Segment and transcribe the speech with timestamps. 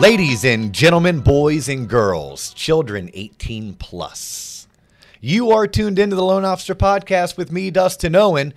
[0.00, 4.66] Ladies and gentlemen, boys and girls, children 18 plus.
[5.20, 8.54] You are tuned into the Loan Officer Podcast with me, Dustin Owen,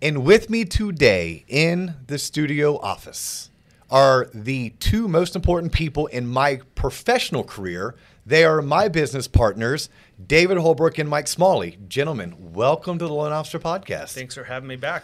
[0.00, 3.50] and with me today in the studio office
[3.90, 7.96] are the two most important people in my professional career.
[8.24, 9.88] They are my business partners,
[10.24, 11.78] David Holbrook and Mike Smalley.
[11.88, 14.12] Gentlemen, welcome to the Loan Officer Podcast.
[14.12, 15.02] Thanks for having me back.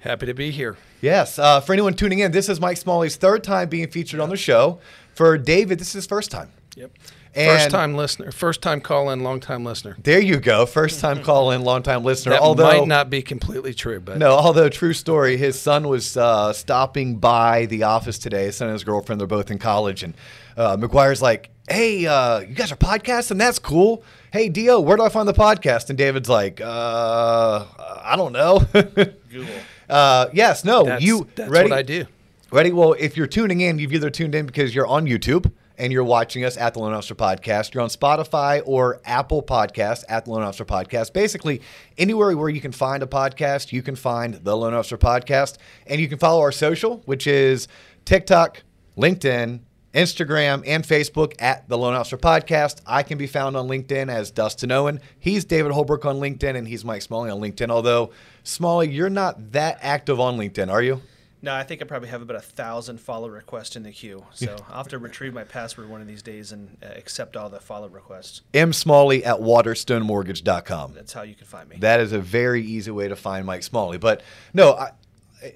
[0.00, 0.78] Happy to be here.
[1.02, 4.30] Yes, uh, for anyone tuning in, this is Mike Smalley's third time being featured on
[4.30, 4.80] the show.
[5.20, 6.48] For David, this is his first time.
[6.76, 6.92] Yep.
[7.34, 9.94] And- first time listener, first time call in, long time listener.
[10.02, 10.64] There you go.
[10.64, 12.32] First time call in, long time listener.
[12.32, 16.16] That although might not be completely true, but no, although true story, his son was
[16.16, 18.46] uh, stopping by the office today.
[18.46, 20.14] His son and his girlfriend, they're both in college, and
[20.56, 23.36] uh, McGuire's like, "Hey, uh, you guys are podcasting?
[23.36, 24.02] That's cool.
[24.32, 27.66] Hey, Dio, where do I find the podcast?" And David's like, uh,
[28.02, 29.54] "I don't know." Google.
[29.90, 31.68] uh, yes, no, that's, you that's ready?
[31.68, 32.06] what I do.
[32.52, 32.72] Ready?
[32.72, 36.02] Well, if you're tuning in, you've either tuned in because you're on YouTube and you're
[36.02, 37.72] watching us at the Loan Officer Podcast.
[37.72, 41.12] You're on Spotify or Apple Podcast at the Loan Officer Podcast.
[41.12, 41.62] Basically,
[41.96, 45.58] anywhere where you can find a podcast, you can find the Loan Officer Podcast.
[45.86, 47.68] And you can follow our social, which is
[48.04, 48.64] TikTok,
[48.98, 49.60] LinkedIn,
[49.94, 52.80] Instagram, and Facebook at the Loan Officer Podcast.
[52.84, 54.98] I can be found on LinkedIn as Dustin Owen.
[55.20, 57.70] He's David Holbrook on LinkedIn, and he's Mike Smalley on LinkedIn.
[57.70, 58.10] Although,
[58.42, 61.00] Smalley, you're not that active on LinkedIn, are you?
[61.42, 64.24] No, I think I probably have about a thousand follow requests in the queue.
[64.34, 67.50] So I'll have to retrieve my password one of these days and uh, accept all
[67.50, 68.42] the follow requests.
[68.54, 68.72] M.
[68.72, 70.94] Smalley at waterstonemortgage.com.
[70.94, 71.76] That's how you can find me.
[71.78, 73.98] That is a very easy way to find Mike Smalley.
[73.98, 74.22] But
[74.54, 74.92] no, I,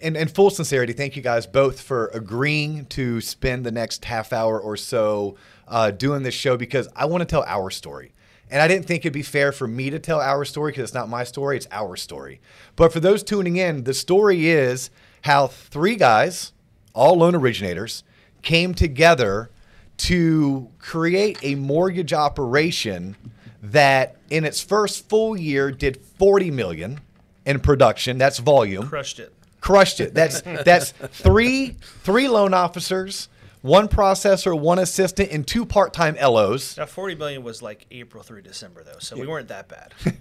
[0.01, 4.33] in, in full sincerity, thank you guys both for agreeing to spend the next half
[4.33, 5.37] hour or so
[5.69, 8.13] uh, doing this show because I want to tell our story.
[8.51, 10.95] And I didn't think it'd be fair for me to tell our story because it's
[10.95, 12.41] not my story, it's our story.
[12.77, 14.91] But for those tuning in, the story is
[15.25, 16.53] how three guys,
[16.93, 18.05] all loan originators,
[18.43, 19.51] came together
[19.97, 23.17] to create a mortgage operation
[23.63, 27.01] that in its first full year did 40 million
[27.47, 29.33] in production that's volume Crushed it.
[29.61, 33.29] crushed it that's that's three three loan officers
[33.63, 38.43] one processor one assistant and two part-time los Now, 40 million was like April through
[38.43, 39.95] December, though, so we weren't that bad.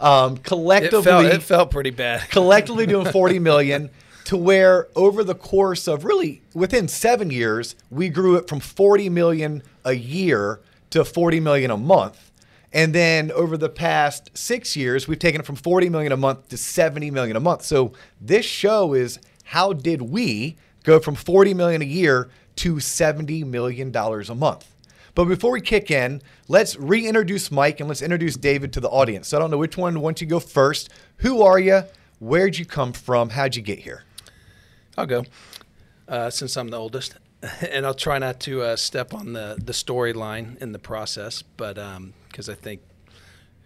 [0.00, 2.30] um, It collectively felt, it felt pretty bad.
[2.30, 3.90] collectively doing 40 million
[4.28, 9.08] to where over the course of really within seven years we grew it from 40
[9.08, 12.30] million a year to 40 million a month
[12.70, 16.46] and then over the past six years we've taken it from 40 million a month
[16.50, 21.54] to 70 million a month so this show is how did we go from 40
[21.54, 24.74] million a year to 70 million dollars a month
[25.14, 29.26] but before we kick in, let's reintroduce Mike and let's introduce David to the audience.
[29.26, 30.90] So I don't know which one wants you to go first.
[31.16, 31.82] Who are you?
[32.20, 33.30] Where'd you come from?
[33.30, 34.04] How'd you get here?
[34.98, 35.24] I'll go
[36.08, 37.14] uh, since I'm the oldest,
[37.70, 41.78] and I'll try not to uh, step on the the storyline in the process, but
[42.28, 42.80] because I think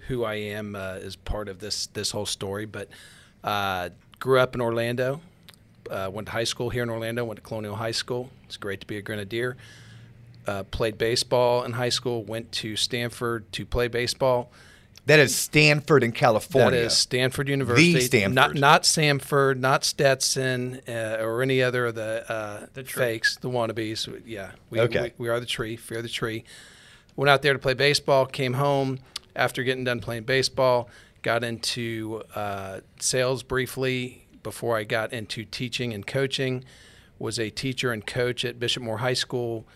[0.08, 2.66] who I am uh, is part of this this whole story.
[2.66, 2.88] But
[3.42, 5.22] uh, grew up in Orlando,
[5.90, 8.30] uh, went to high school here in Orlando, went to Colonial High School.
[8.44, 9.56] It's great to be a Grenadier.
[10.46, 12.24] Uh, played baseball in high school.
[12.24, 14.50] Went to Stanford to play baseball.
[15.06, 16.78] That is Stanford in California.
[16.80, 17.94] That is Stanford University.
[17.94, 18.34] The Stanford.
[18.34, 23.02] Not not Samford, not Stetson, uh, or any other of the, uh, The tree.
[23.02, 24.22] fakes, the wannabes.
[24.24, 25.12] Yeah, we, Okay.
[25.18, 25.76] we, we are the tree.
[25.76, 26.44] Fear the tree.
[27.16, 28.26] Went out there to play baseball.
[28.26, 29.00] Came home
[29.34, 30.88] after getting done playing baseball.
[31.22, 36.64] Got into uh, sales briefly before I got into teaching and coaching.
[37.18, 39.66] Was a teacher and coach at Bishop Moore High School.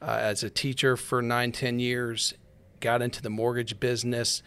[0.00, 2.34] Uh, as a teacher for nine, ten years.
[2.80, 4.42] Got into the mortgage business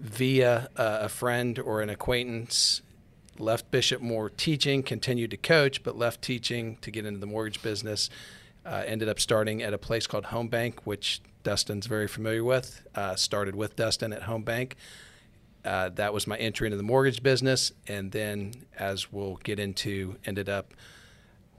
[0.00, 2.82] via uh, a friend or an acquaintance.
[3.38, 7.62] Left Bishop Moore teaching, continued to coach, but left teaching to get into the mortgage
[7.62, 8.08] business.
[8.64, 12.86] Uh, ended up starting at a place called Home Bank, which Dustin's very familiar with.
[12.94, 14.76] Uh, started with Dustin at Home Bank.
[15.64, 20.16] Uh, that was my entry into the mortgage business, and then, as we'll get into,
[20.26, 20.74] ended up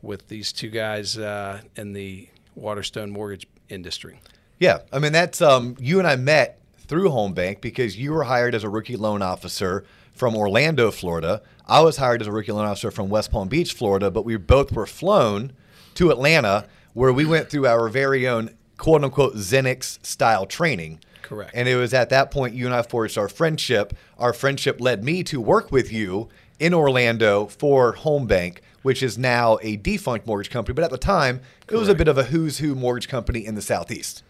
[0.01, 4.19] with these two guys uh, in the Waterstone mortgage industry.
[4.59, 8.23] Yeah, I mean that's um, you and I met through Home Bank because you were
[8.23, 9.83] hired as a rookie loan officer
[10.13, 11.41] from Orlando, Florida.
[11.67, 14.37] I was hired as a rookie loan officer from West Palm Beach, Florida, but we
[14.37, 15.53] both were flown
[15.95, 20.99] to Atlanta where we went through our very own quote unquote Xenix style training.
[21.21, 21.51] Correct.
[21.53, 23.93] And it was at that point you and I forged our friendship.
[24.17, 26.29] Our friendship led me to work with you
[26.59, 30.75] in Orlando for Home Bank, which is now a defunct mortgage company.
[30.75, 33.55] But at the time, it was a bit of a who's who mortgage company in
[33.55, 34.23] the Southeast.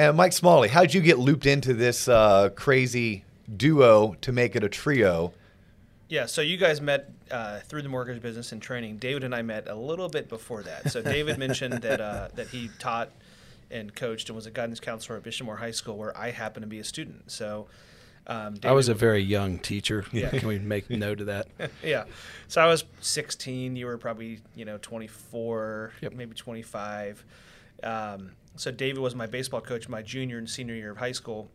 [0.00, 3.22] And Mike Smalley, how'd you get looped into this uh, crazy
[3.54, 5.34] duo to make it a trio?
[6.08, 8.96] Yeah, so you guys met uh, through the mortgage business and training.
[8.96, 10.90] David and I met a little bit before that.
[10.90, 13.10] So David mentioned that uh, that he taught
[13.70, 16.62] and coached and was a guidance counselor at Bishop Moore High School, where I happened
[16.62, 17.30] to be a student.
[17.30, 17.66] So.
[18.26, 20.06] Um, I was a very young teacher.
[20.12, 20.30] Yeah.
[20.30, 21.46] Can we make note of that?
[21.84, 22.04] yeah.
[22.48, 23.76] So I was 16.
[23.76, 26.14] You were probably, you know, 24, Yep.
[26.14, 27.22] maybe 25.
[27.82, 31.48] Um, so David was my baseball coach my junior and senior year of high school.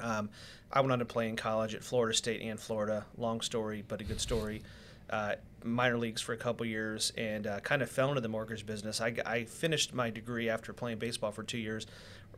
[0.00, 0.30] Um,
[0.72, 3.06] I went on to play in college at Florida State and Florida.
[3.16, 4.62] Long story, but a good story.
[5.08, 8.66] Uh, minor leagues for a couple years and uh, kind of fell into the mortgage
[8.66, 9.00] business.
[9.00, 11.86] I, I finished my degree after playing baseball for two years.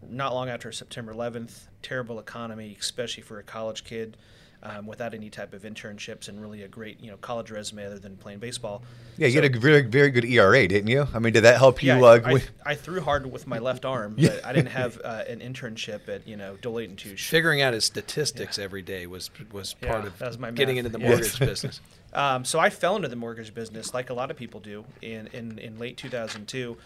[0.06, 4.16] Not long after September 11th, terrible economy, especially for a college kid
[4.62, 7.98] um, without any type of internships and really a great you know college resume other
[7.98, 8.82] than playing baseball.
[9.16, 11.06] Yeah, you So- had a very, very good ERA, didn't you?
[11.14, 11.88] I mean, did that help you?
[11.94, 15.24] yeah, uh, I, I threw hard with my left arm, but I didn't have uh,
[15.28, 17.28] an internship at you know Deloitte and Touche.
[17.30, 20.90] Figuring out his statistics every day was was part of that was my getting into
[20.90, 21.08] the Yes.
[21.08, 21.80] mortgage business.
[22.12, 25.26] Um, so I fell into the mortgage business like a lot of people do in,
[25.34, 26.76] in, in late 2002.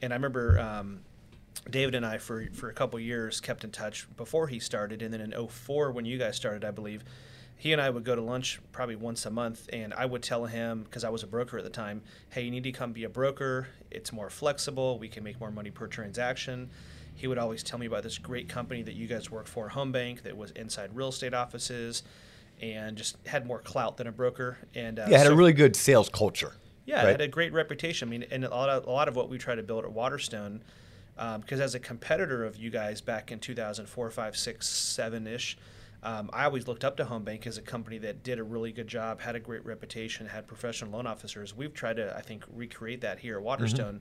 [0.00, 1.00] And I remember um,
[1.68, 5.02] David and I, for, for a couple years, kept in touch before he started.
[5.02, 7.04] And then in 04, when you guys started, I believe,
[7.56, 9.68] he and I would go to lunch probably once a month.
[9.72, 12.50] And I would tell him, because I was a broker at the time, hey, you
[12.50, 13.68] need to come be a broker.
[13.90, 14.98] It's more flexible.
[14.98, 16.70] We can make more money per transaction.
[17.14, 19.92] He would always tell me about this great company that you guys work for, Home
[19.92, 22.02] Bank, that was inside real estate offices
[22.62, 24.56] and just had more clout than a broker.
[24.74, 26.54] And uh, yeah, had so- a really good sales culture.
[26.86, 27.08] yeah, right?
[27.10, 28.08] had a great reputation.
[28.08, 29.92] I mean, and a lot of a lot of what we try to build at
[29.92, 30.62] Waterstone,
[31.38, 35.58] because as a competitor of you guys back in 2004, 5, 6, 7 ish,
[36.02, 38.72] um, I always looked up to Home Bank as a company that did a really
[38.72, 41.54] good job, had a great reputation, had professional loan officers.
[41.54, 44.00] We've tried to, I think, recreate that here at Waterstone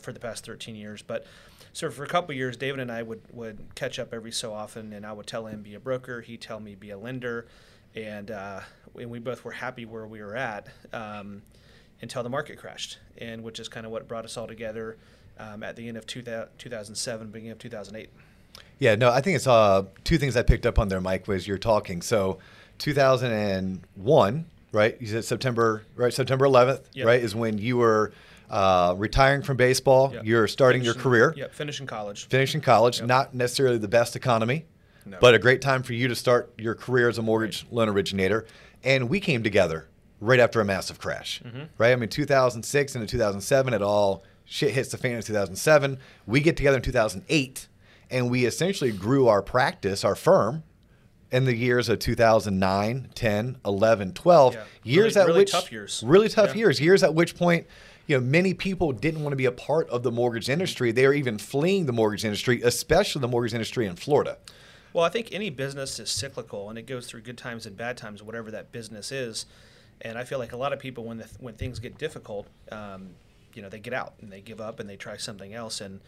[0.00, 1.02] for the past 13 years.
[1.02, 1.24] But
[1.72, 4.52] so for a couple of years, David and I would would catch up every so
[4.52, 7.46] often, and I would tell him be a broker, he'd tell me be a lender,
[7.94, 8.60] and uh,
[8.98, 10.68] and we both were happy where we were at.
[10.92, 11.42] Um,
[12.02, 14.98] until the market crashed, and which is kind of what brought us all together
[15.38, 18.08] um, at the end of 2000, 2007, beginning of 2008.
[18.78, 21.46] Yeah, no, I think it's uh, two things I picked up on there, Mike, was
[21.46, 22.02] you're talking.
[22.02, 22.38] So
[22.78, 24.96] 2001, right?
[25.00, 26.12] You said September, right?
[26.12, 27.06] September 11th, Yep.
[27.06, 28.12] right, is when you were
[28.50, 30.12] uh, retiring from baseball.
[30.14, 30.24] Yep.
[30.24, 32.26] You're starting your career, Yep, finishing college.
[32.28, 32.98] finishing college.
[33.00, 33.08] Yep.
[33.08, 34.66] Not necessarily the best economy,
[35.04, 35.18] No.
[35.20, 38.46] but a great time for you to start your career as a mortgage loan originator.
[38.84, 39.88] And we came together
[40.20, 41.62] right after a massive crash, Mm-hmm.
[41.78, 41.92] right?
[41.92, 45.98] I mean, 2006 into 2007, it all shit hits the fan in 2007.
[46.26, 47.68] We get together in 2008,
[48.10, 50.62] and we essentially grew our practice, our firm,
[51.32, 54.54] in the years of 2009, 10, 11, 12.
[54.54, 54.64] Yeah.
[54.84, 56.02] Years Really- at really which tough years.
[56.06, 56.54] really tough Yeah.
[56.60, 56.80] years.
[56.80, 57.66] Years at which point,
[58.06, 60.92] you know, many people didn't want to be a part of the mortgage industry.
[60.92, 64.38] They were even fleeing the mortgage industry, especially the mortgage industry in Florida.
[64.92, 67.96] Well, I think any business is cyclical, and it goes through good times and bad
[67.96, 69.44] times, whatever that business is.
[70.00, 73.10] And I feel like a lot of people, when the, when things get difficult, um,
[73.56, 75.80] you know, they get out and they give up and they try something else.
[75.80, 76.00] And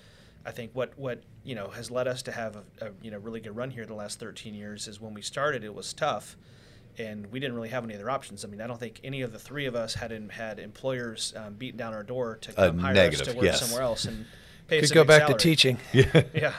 [0.46, 3.18] I think what what you know has led us to have a, a you know
[3.18, 6.36] really good run here the last 13 years is when we started, it was tough,
[6.98, 8.44] and we didn't really have any other options.
[8.44, 11.32] I mean, I don't think any of the three of us had in, had employers
[11.36, 13.60] um, beating down our door to A come hire us to work yes.
[13.60, 14.26] somewhere else and
[14.68, 15.38] pay us Could go back salary.
[15.38, 15.78] to teaching.
[16.34, 16.52] Yeah.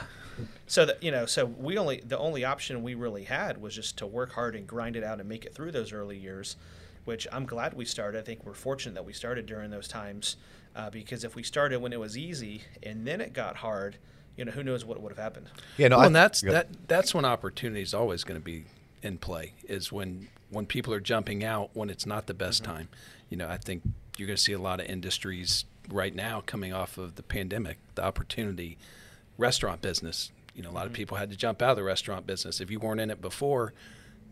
[0.66, 3.98] So that you know, so we only the only option we really had was just
[3.98, 6.56] to work hard and grind it out and make it through those early years,
[7.04, 8.18] which I'm glad we started.
[8.18, 10.36] I think we're fortunate that we started during those times,
[10.76, 13.96] uh, because if we started when it was easy and then it got hard,
[14.36, 15.46] you know, who knows what would have happened.
[15.76, 16.68] Yeah, no, well, I- and that's go- that.
[16.88, 18.64] That's when opportunity is always going to be
[19.02, 19.52] in play.
[19.68, 22.72] Is when when people are jumping out when it's not the best Mm-hmm.
[22.72, 22.88] time.
[23.28, 23.82] You know, I think
[24.16, 27.78] you're going to see a lot of industries right now coming off of the pandemic.
[27.94, 28.76] The opportunity,
[29.38, 30.30] restaurant business.
[30.54, 30.86] You know, a lot Mm-hmm.
[30.88, 32.60] of people had to jump out of the restaurant business.
[32.60, 33.72] If you weren't in it before,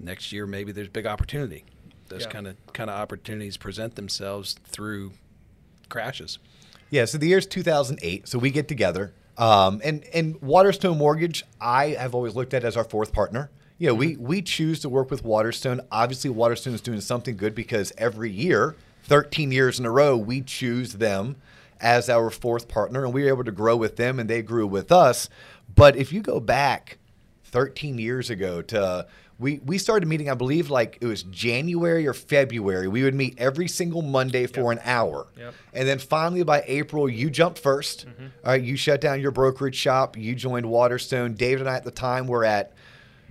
[0.00, 1.64] next year maybe there's big opportunity.
[2.08, 2.30] Those Yeah.
[2.30, 5.12] kind of kind of opportunities present themselves through
[5.88, 6.38] crashes.
[6.90, 8.28] Yeah, so the year's 2008.
[8.28, 9.12] So we get together.
[9.36, 13.50] Um, and, and Waterstone Mortgage, I have always looked at as our fourth partner.
[13.78, 15.80] You know, we, we choose to work with Waterstone.
[15.92, 20.40] Obviously, Waterstone is doing something good because every year, 13 years in a row, we
[20.40, 21.36] choose them
[21.80, 24.66] as our fourth partner, and we were able to grow with them, and they grew
[24.66, 25.28] with us.
[25.72, 26.98] But if you go back
[27.44, 29.06] 13 years ago to
[29.38, 32.88] we we started meeting i believe like it was january or february.
[32.88, 35.28] We would meet every single monday for an hour.
[35.36, 35.54] Yep.
[35.72, 38.24] and then finally by april you jumped 1st mm-hmm.
[38.44, 40.16] All right you shut down your brokerage shop.
[40.16, 41.34] You joined waterstone.
[41.34, 42.72] David and i at the time were at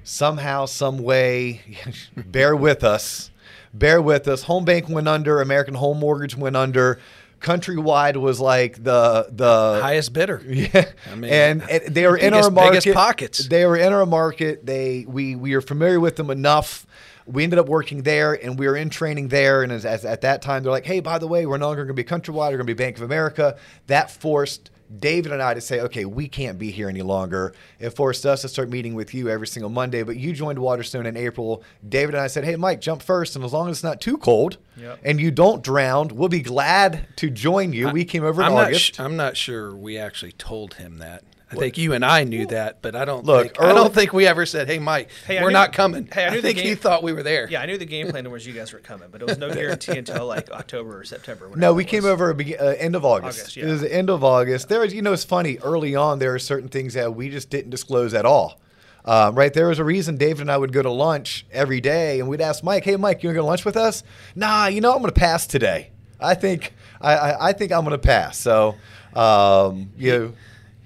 [0.04, 1.62] somehow some way
[2.16, 3.32] bear with us.
[3.74, 4.44] Bear with us.
[4.44, 5.42] Home bank went under.
[5.42, 7.00] American home mortgage went under
[7.40, 10.42] countrywide was like the the Highest bidder.
[10.48, 12.84] yeah, I mean, and, and they were in our market.
[12.84, 13.48] biggest pockets.
[13.48, 14.66] They were in our market.
[14.66, 16.86] They we we are familiar with them enough.
[17.26, 19.62] We ended up working there, and we were in training there.
[19.62, 21.84] And as, as at that time, they're like, "Hey, by the way, we're no longer
[21.86, 22.52] going to be Countrywide.
[22.52, 26.06] We're going to be Bank of America." That forced David and I to say, okay,
[26.06, 27.54] we can't be here any longer.
[27.80, 30.04] It forced us to start meeting with you every single Monday.
[30.04, 31.62] But you joined Waterstone in April.
[31.88, 33.36] David and I said, hey, Mike, jump first.
[33.36, 35.00] And as long as it's not too cold Yep.
[35.04, 37.90] and you don't drown, we'll be glad to join you.
[37.90, 38.96] we came over in I'm not August.
[38.96, 41.24] sh- I'm not sure we actually told him that.
[41.50, 44.12] I think you and I knew that, but I don't Look, think I don't think
[44.12, 46.58] we ever said, "Hey, Mike, Hey, we're knew- not coming." hey, I knew the think
[46.60, 47.48] he thought we were there.
[47.50, 49.50] Yeah, I knew the game plan was you guys were coming, but it was no
[49.54, 51.50] guarantee until like October or September.
[51.56, 53.40] No, we came over be- uh, end of August.
[53.40, 53.66] August, yeah.
[53.66, 54.68] It was the end of August.
[54.68, 55.58] There was, you know, it's funny.
[55.60, 58.60] Early on, there are certain things that we just didn't disclose at all.
[59.06, 62.20] Um, right, there was a reason David and I would go to lunch every day,
[62.20, 64.04] and we'd ask Mike, "Hey, Mike, you want to go to lunch with us?"
[64.36, 65.92] Nah, you know, I'm going to pass today.
[66.20, 68.38] I think I, I, I think I'm going to pass.
[68.38, 68.76] So,
[69.14, 70.34] um, you know,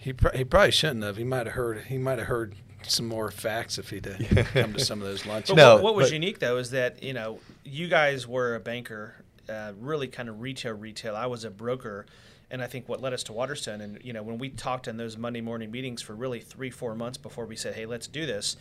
[0.01, 1.17] He pr- he probably shouldn't have.
[1.17, 2.55] He might have heard he might have heard
[2.87, 5.55] some more facts if he'd uh, come to some of those lunches.
[5.55, 8.59] No, what, what was but- unique though is that you know you guys were a
[8.59, 9.13] banker,
[9.47, 11.15] uh, really kind of retail retail.
[11.15, 12.07] I was a broker,
[12.49, 13.79] and I think what led us to Waterstone.
[13.79, 16.95] And you know when we talked in those Monday morning meetings for really three four
[16.95, 18.57] months before we said, hey, let's do this.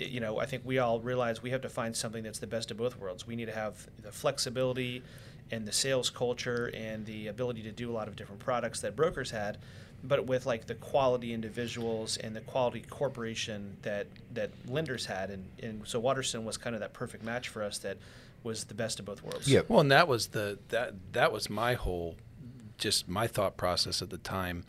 [0.00, 2.72] You know, I think we all realized we have to find something that's the best
[2.72, 3.28] of both worlds.
[3.28, 5.04] We need to have the flexibility
[5.52, 8.96] and the sales culture and the ability to do a lot of different products that
[8.96, 9.58] brokers had,
[10.02, 15.44] but with like the quality individuals and the quality corporation that that lenders had, and,
[15.62, 17.78] and so Waterstone was kind of that perfect match for us.
[17.78, 17.98] That
[18.42, 19.48] was the best of both worlds.
[19.48, 19.60] Yeah.
[19.68, 22.16] Well, and that was the that that was my whole,
[22.78, 24.64] just my thought process at the time,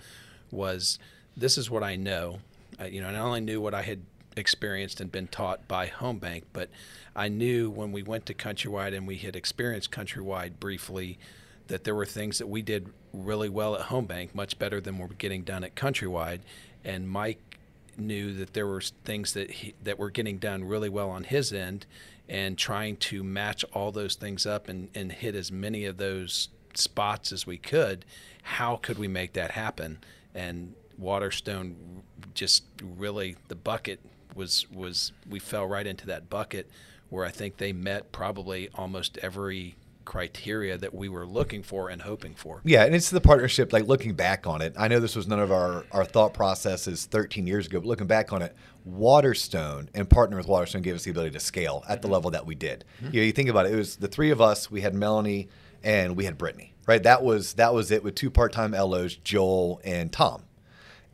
[0.51, 1.00] was
[1.35, 2.39] this is what I know.
[2.79, 4.01] I, you know, and I only knew what I had
[4.35, 6.69] experienced and been taught by Home Bank, but
[7.15, 11.19] I knew when we went to Countrywide and we had experienced Countrywide briefly,
[11.67, 14.97] that there were things that we did really well at Home Bank, much better than
[14.97, 16.39] we're getting done at Countrywide,
[16.83, 17.57] and Mike
[17.97, 21.51] knew that there were things that he, that were getting done really well on his
[21.51, 21.85] end,
[22.29, 26.49] and trying to match all those things up and, and hit as many of those
[26.73, 28.05] spots as we could.
[28.43, 29.99] How could we make that happen?
[30.33, 32.03] And Waterstone
[32.33, 33.99] just really the bucket
[34.35, 36.69] was was we fell right into that bucket
[37.09, 39.75] where I think they met probably almost every
[40.11, 42.59] criteria that we were looking for and hoping for.
[42.65, 43.71] Yeah, and it's the partnership.
[43.71, 47.05] Like looking back on it, I know this was none of our our thought processes
[47.05, 48.53] 13 years ago, but looking back on it,
[48.83, 52.13] Waterstone and partnering with Waterstone gave us the ability to scale at the mm-hmm.
[52.13, 52.83] level that we did.
[52.97, 53.15] Mm-hmm.
[53.15, 54.69] You know, you think about it, it was the three of us.
[54.69, 55.47] We had Melanie
[55.81, 56.73] and we had Brittany.
[56.85, 60.43] Right, that was that was it with two part time LOs, Joel and Tom.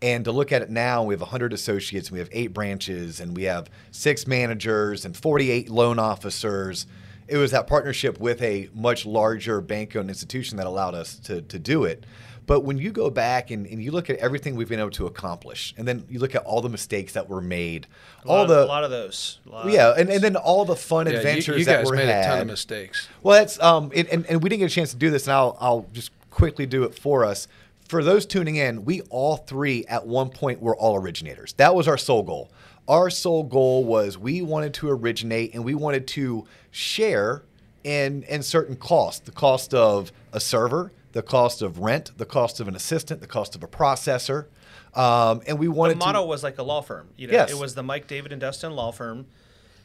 [0.01, 3.19] And to look at it now, we have 100 associates, and we have eight branches,
[3.19, 6.87] and we have six managers and 48 loan officers.
[7.27, 11.41] It was that partnership with a much larger bank owned institution that allowed us to,
[11.41, 12.05] to do it.
[12.46, 15.05] But when you go back and, and you look at everything we've been able to
[15.07, 17.88] accomplish, and then you look at all the mistakes that were made,
[18.24, 19.39] A lot all of, the a lot of those.
[19.46, 19.98] A lot of yeah, those.
[19.98, 22.24] and, and then all the fun Yeah, you- adventures you, that guys were made had.
[22.24, 23.10] a ton of mistakes.
[23.22, 25.34] Well, that's um, it, and and we didn't get a chance to do this, and
[25.34, 27.50] I'll I'll just quickly do it for us.
[27.89, 31.51] For those tuning in, we all three at one point were all originators.
[31.53, 32.50] That was our sole goal.
[32.88, 37.44] Our sole goal was we wanted to originate and we wanted to share
[37.84, 39.20] in in certain costs.
[39.22, 43.27] The cost of a server, the cost of rent, the cost of an assistant, the
[43.27, 44.46] cost of a processor,
[44.94, 46.27] um, and we wanted the model to.
[46.27, 47.10] was like a law firm.
[47.17, 47.51] You know, Yes.
[47.51, 49.25] it was the Mike, David, and Dustin law firm,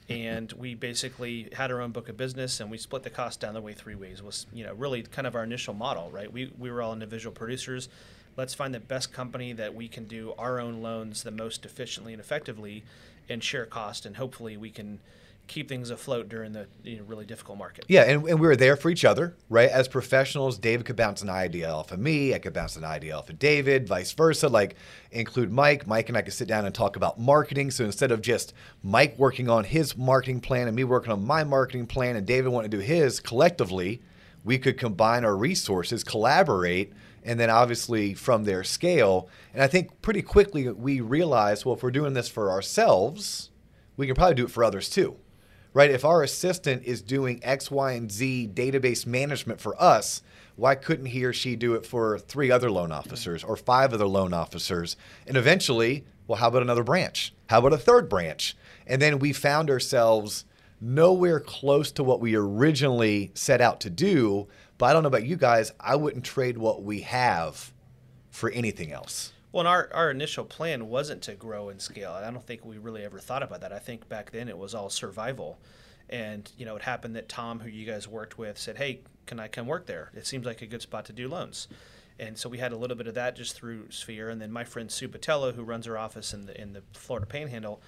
[0.09, 3.55] and we basically had our own book of business, and we split the cost down
[3.55, 4.23] the way three ways.
[4.23, 6.33] Was you know really kind of our initial model, right?
[6.33, 7.89] We we were all individual producers.
[8.37, 12.13] Let's find the best company that we can do our own loans the most efficiently
[12.13, 12.83] and effectively,
[13.29, 15.01] and share cost, and hopefully we can
[15.49, 17.85] keep things afloat during the you know, really difficult market.
[17.89, 19.69] Yeah, and, and we were there for each other, right?
[19.69, 22.35] As professionals, David could bounce an idea off of me.
[22.35, 24.49] I could bounce an idea off of David, vice versa.
[24.49, 24.77] Like,
[25.11, 25.87] include Mike.
[25.87, 27.71] Mike and I could sit down and talk about marketing.
[27.71, 31.45] So instead of just Mike working on his marketing plan and me working on my
[31.45, 34.01] marketing plan and David wanting to do his collectively,
[34.45, 36.93] we could combine our resources, collaborate,
[37.25, 39.29] and then obviously from their scale.
[39.53, 43.51] And I think pretty quickly we realized, well, if we're doing this for ourselves,
[43.97, 45.17] we can probably do it for others too
[45.75, 45.91] right?
[45.91, 50.23] If our assistant is doing X, Y, and Z database management for us,
[50.57, 54.07] why couldn't he or she do it for three other loan officers or five other
[54.07, 54.97] loan officers?
[55.27, 57.35] And eventually, well, how about another branch?
[57.49, 58.57] How about a third branch?
[58.87, 60.45] And then we found ourselves
[60.81, 64.49] nowhere close to what we originally set out to do.
[64.83, 67.73] But I don't know about you guys, I wouldn't trade what we have
[68.33, 69.33] for anything else.
[69.53, 72.11] Well, our, our initial plan wasn't to grow and scale.
[72.11, 73.73] I don't think we really ever thought about that.
[73.73, 75.61] I think back then it was all survival.
[76.11, 79.39] And, you know, it happened that Tom, who you guys worked with, said, Hey, can
[79.39, 80.11] I come work there?
[80.15, 81.69] It seems like a good spot to do loans.
[82.19, 84.31] And so we had a little bit of that just through Sphere.
[84.31, 87.27] And then my friend Sue Patello, who runs our office in the, in the Florida
[87.27, 87.81] Panhandle,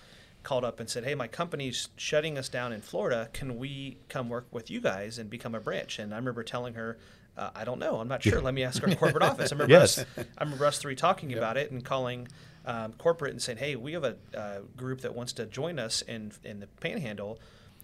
[0.45, 3.29] called up and said, Hey, my company's shutting us down in Florida.
[3.33, 5.99] Can we come work with you guys and become a branch?
[5.99, 6.97] And I remember telling her,
[7.37, 7.97] Uh, I don't know.
[7.99, 8.41] I'm not sure.
[8.41, 9.51] Let me ask our corporate office.
[9.51, 9.99] I remember Yes.
[9.99, 10.07] us,
[10.39, 12.29] I remember us three talking about it and calling
[12.67, 16.01] um, corporate and saying, "Hey, we have a uh, group that wants to join us
[16.03, 17.39] in in the Panhandle.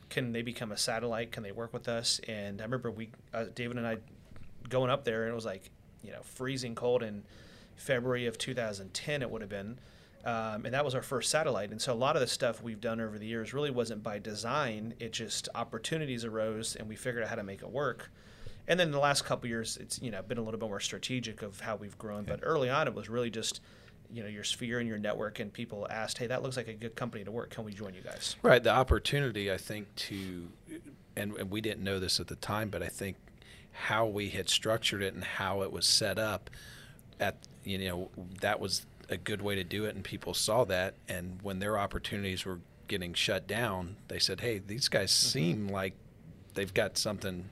[0.08, 1.32] Can they become a satellite?
[1.32, 3.96] Can they work with us?" And I remember we, uh, David and I,
[4.68, 5.68] going up there, and it was like,
[6.04, 7.24] you know, freezing cold in
[7.76, 9.20] February of 2010.
[9.22, 9.78] It would have been.
[10.24, 11.70] Um, and that was our first satellite.
[11.70, 14.18] And so a lot of the stuff we've done over the years really wasn't by
[14.18, 14.94] design.
[15.00, 18.10] It just opportunities arose, and we figured out how to make it work.
[18.68, 21.42] And then the last couple years, it's you know been a little bit more strategic
[21.42, 22.24] of how we've grown.
[22.24, 23.60] But early on, it was really just
[24.12, 26.74] you know your sphere and your network, and people asked, "Hey, that looks like a
[26.74, 27.50] good company to work.
[27.50, 28.62] Can we join you guys?" Right.
[28.62, 30.48] The opportunity, I think, to,
[31.16, 33.16] and, and we didn't know this at the time, but I think
[33.72, 36.50] how we had structured it and how it was set up,
[37.18, 38.10] at you know
[38.40, 40.94] that was a good way to do it, and people saw that.
[41.08, 45.28] And when their opportunities were getting shut down, they said, "Hey, these guys mm-hmm.
[45.28, 45.94] seem like
[46.54, 47.50] they've got something.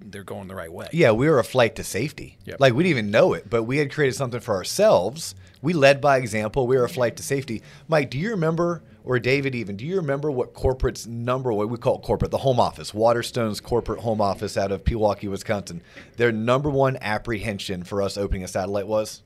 [0.00, 2.38] They're going the right way." Yeah, we were a flight to safety.
[2.44, 2.60] Yep.
[2.60, 5.34] Like we didn't even know it, but we had created something for ourselves.
[5.62, 6.66] We led by example.
[6.66, 7.62] We were a flight to safety.
[7.86, 11.78] Mike, do you remember, or David even, do you remember what corporate's number, what we
[11.78, 15.80] call it corporate, the home office, Waterstone's corporate home office out of Pewaukee, Wisconsin,
[16.16, 19.22] their number one apprehension for us opening a satellite was?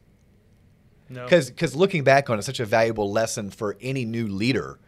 [1.08, 4.78] No, Because looking back on it, such a valuable lesson for any new leader.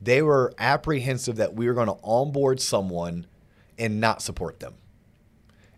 [0.00, 3.26] They were apprehensive that we were going to onboard someone
[3.78, 4.74] and not support them.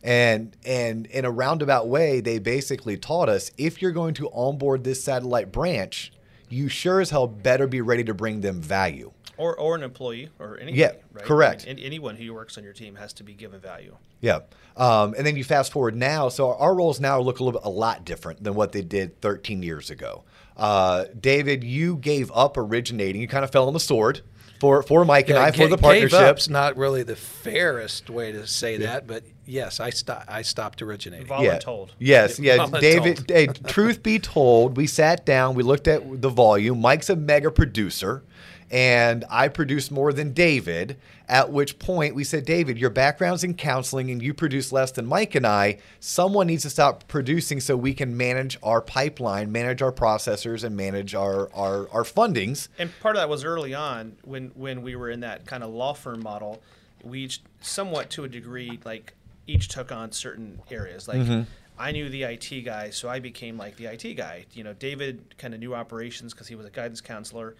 [0.03, 4.85] And and in a roundabout way, they basically taught us if you're going to onboard
[4.85, 6.13] this satellite branch,
[6.49, 9.13] you sure as hell better be ready to bring them value.
[9.39, 10.79] Or or an employee or anybody.
[10.81, 11.25] Yeah, right?
[11.25, 11.65] correct.
[11.69, 13.97] I mean, anyone who works on your team has to be given value.
[14.21, 14.41] Yeah.
[14.77, 16.29] Um, and then you fast forward now.
[16.29, 19.21] So our roles now look a little bit, a lot different than what they did
[19.21, 20.25] 13 years ago.
[20.57, 23.21] Uh, David, you gave up originating.
[23.21, 24.23] You kind of fell on the sword
[24.61, 26.21] for, for Mike and I for ga- the gave partnership.
[26.21, 30.31] up's not really the fairest way to say that, but yes, I stopped.
[30.31, 31.27] I stopped originating.
[31.27, 31.59] Vol- Yeah.
[31.59, 31.91] Voluntold.
[31.99, 32.57] Yes, yeah.
[32.59, 32.81] Voluntold.
[32.81, 36.81] David, hey, truth be told, we sat down, we looked at the volume.
[36.81, 38.23] Mike's a mega producer,
[38.71, 40.97] and I produced more than David.
[41.29, 45.07] At which point we said, David, your background's in counseling and you produce less than
[45.07, 45.79] Mike and I.
[45.99, 50.77] Someone needs to stop producing so we can manage our pipeline, manage our processors, and
[50.77, 52.69] manage our, our, our fundings.
[52.79, 55.71] And part of that was early on when when we were in that kind of
[55.71, 56.63] law firm model.
[57.03, 59.15] We each, somewhat to a degree, like
[59.47, 61.09] each took on certain areas.
[61.09, 61.43] Like Mm-hmm.
[61.79, 64.47] I knew the IT guy, so I became like the IT guy.
[64.53, 67.55] You know, David kind of knew operations because he was a guidance counselor,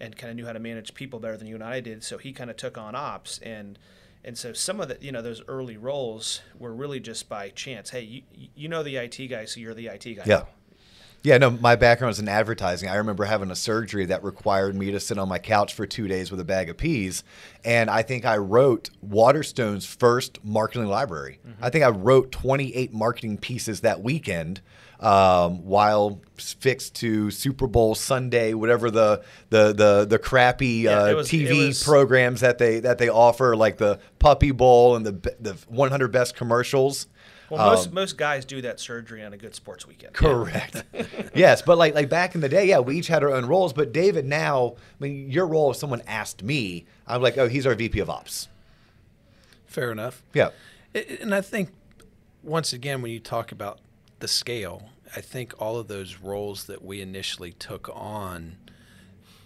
[0.00, 2.02] and kind of knew how to manage people better than you and I did.
[2.04, 3.78] So he kind of took on ops and.
[4.24, 7.90] And so some of the, you know, those early roles were really just by chance.
[7.90, 8.22] Hey, you,
[8.56, 10.24] you know the IT guy, so you're the IT guy.
[10.26, 10.42] Yeah.
[11.22, 12.88] Yeah, no, my background is in advertising.
[12.88, 16.06] I remember having a surgery that required me to sit on my couch for two
[16.06, 17.24] days with a bag of peas.
[17.64, 21.40] And I think I wrote Waterstone's first marketing library.
[21.46, 21.64] Mm-hmm.
[21.64, 24.60] I think I wrote 28 marketing pieces that weekend
[25.00, 31.14] um, while fixed to Super Bowl Sunday, whatever the the the, the crappy Yeah, uh,
[31.16, 35.12] was- TV was- programs that they that they offer, like the Puppy Bowl and the
[35.40, 37.06] the 100 best commercials.
[37.50, 40.12] Well, most Um, most guys do that surgery on a good sports weekend.
[40.12, 40.84] Correct.
[41.34, 43.72] yes, but like like back in the day, yeah, we each had our own roles.
[43.72, 45.70] But David, now, I mean, your role.
[45.70, 48.48] If someone asked me, I'm like, oh, he's our VP of Ops.
[49.66, 50.22] Fair enough.
[50.34, 50.50] Yeah,
[50.94, 51.70] I- And I think
[52.42, 53.78] once again, when you talk about
[54.18, 58.56] the scale, I think all of those roles that we initially took on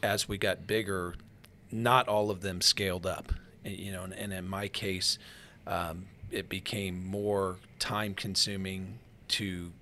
[0.02, 1.14] as we got bigger,
[1.70, 3.32] not all of them scaled up.
[3.64, 5.18] You know, and, and in my case,
[5.66, 9.72] um, it became more time consuming to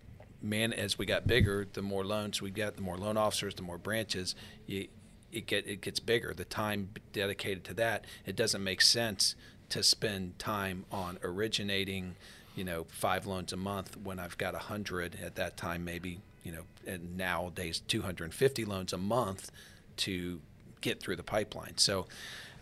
[0.43, 3.63] man as we got bigger the more loans we got the more loan officers the
[3.63, 4.35] more branches
[4.67, 4.89] you,
[5.31, 9.35] it get it gets bigger the time dedicated to that it doesn't make sense
[9.69, 12.17] to spend time on originating
[12.57, 16.21] you know five loans a month when I've got a hundred at that time maybe
[16.43, 19.51] you know and nowadays 250 loans a month
[19.99, 20.41] to
[20.81, 22.07] get through the pipeline so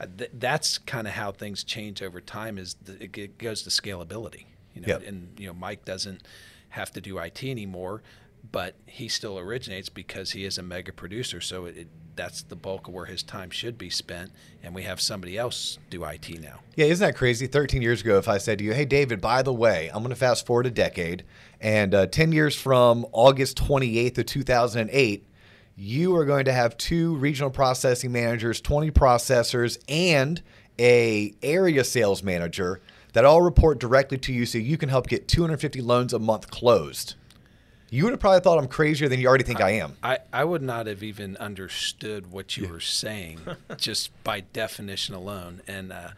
[0.00, 3.62] uh, th- that's kind of how things change over time is the, it g- goes
[3.62, 5.02] to scalability you know Yep.
[5.06, 6.22] and you know Mike doesn't
[6.70, 8.02] have to do IT anymore
[8.50, 12.56] but he still originates because he is a mega producer so it, it, that's the
[12.56, 14.30] bulk of where his time should be spent
[14.62, 16.86] and we have somebody else do IT now yeah.
[16.86, 17.48] Isn't that crazy?
[17.48, 20.10] 13 years ago, if I said to you, hey, David, by the way, I'm going
[20.10, 21.24] to fast forward a decade,
[21.60, 25.26] and uh, 10 years from August 28th of 2008.
[25.76, 30.40] You are going to have two regional processing managers, 20 processors, and
[30.78, 32.80] a area sales manager
[33.12, 36.48] that all report directly to you so you can help get 250 loans a month
[36.48, 37.16] closed.
[37.90, 39.96] You would have probably thought I'm crazier than you already think I am.
[40.02, 43.40] I, I would not have even understood what you were saying
[43.78, 45.62] just by definition alone.
[45.66, 46.10] And uh,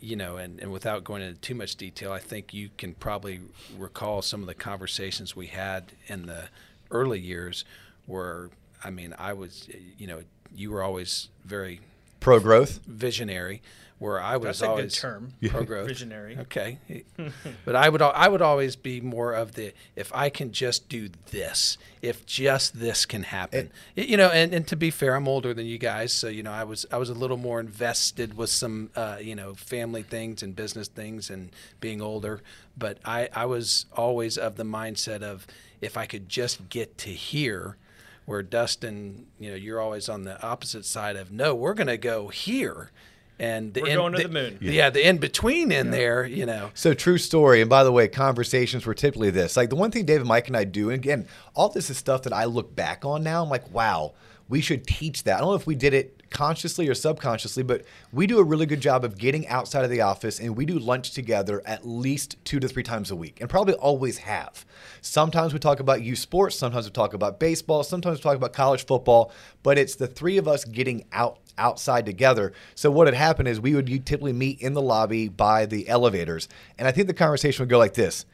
[0.00, 3.40] you know, and, and without going into too much detail, I think you can probably
[3.78, 6.48] recall some of the conversations we had in the
[6.90, 7.64] early years
[8.06, 8.50] where,
[8.82, 10.22] I mean, I was, you know,
[10.54, 11.80] you were always very
[12.18, 12.80] Pro growth.
[12.86, 13.62] visionary,
[14.02, 15.32] where I was That's a good always term.
[15.48, 15.86] pro growth.
[15.86, 16.36] Visionary.
[16.40, 16.78] Okay,
[17.64, 21.08] but I would I would always be more of the if I can just do
[21.30, 24.28] this, if just this can happen, Y- you know.
[24.28, 26.84] And, and to be fair, I'm older than you guys, so you know I was
[26.90, 30.88] I was a little more invested with some uh, you know family things and business
[30.88, 32.42] things and being older.
[32.76, 35.46] But I I was always of the mindset of
[35.80, 37.76] if I could just get to here
[38.24, 41.96] where Dustin, you know, you're always on the opposite side of no, we're going to
[41.98, 42.92] go here,
[43.38, 44.58] and the We're in- going to the moon.
[44.60, 46.70] Yeah, the in between in there, you know.
[46.74, 47.60] So true story.
[47.60, 49.56] And by the way, conversations were typically this.
[49.56, 52.22] Like the one thing David, Mike, and I do, and again, all this is stuff
[52.22, 53.42] that I look back on now.
[53.42, 54.12] I'm like, wow,
[54.48, 55.36] we should teach that.
[55.36, 58.64] I don't know if we did it consciously or subconsciously, but we do a really
[58.64, 62.36] good job of getting outside of the office and we do lunch together at least
[62.42, 64.64] two to three times a week, and probably always have.
[65.02, 68.54] Sometimes we talk about youth sports, sometimes we talk about baseball, sometimes we talk about
[68.54, 69.30] college football,
[69.62, 72.52] but it's the three of us getting out outside together.
[72.74, 76.48] So what had happened is we would typically meet in the lobby by the elevators,
[76.78, 78.24] and I think the conversation would go like this: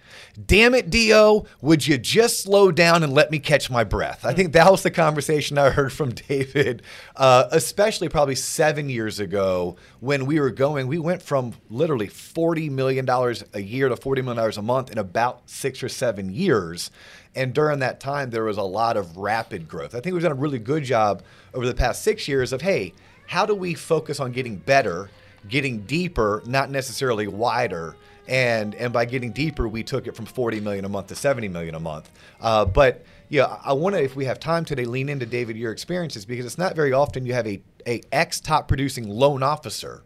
[0.47, 4.33] "Damn it, Dio, would you just slow down and let me catch my breath?" I
[4.33, 6.83] think that was the conversation I heard from David,
[7.17, 10.87] uh, especially probably seven years ago when we were going.
[10.87, 14.91] We went from literally forty million dollars a year to forty million dollars a month
[14.91, 16.91] in about six or seven years.
[17.39, 19.95] And during that time, there was a lot of rapid growth.
[19.95, 21.23] I think we've done a really good job
[21.55, 22.93] over the past six years of, hey,
[23.29, 25.09] how do we focus on getting better,
[25.47, 27.95] getting deeper, not necessarily wider?
[28.27, 31.47] And and by getting deeper, we took it from 40 million a month to 70
[31.49, 32.11] million a month.
[32.41, 35.71] Uh, but yeah, I want to, if we have time today, lean into David your
[35.71, 40.03] experiences because it's not very often you have a a ex top producing loan officer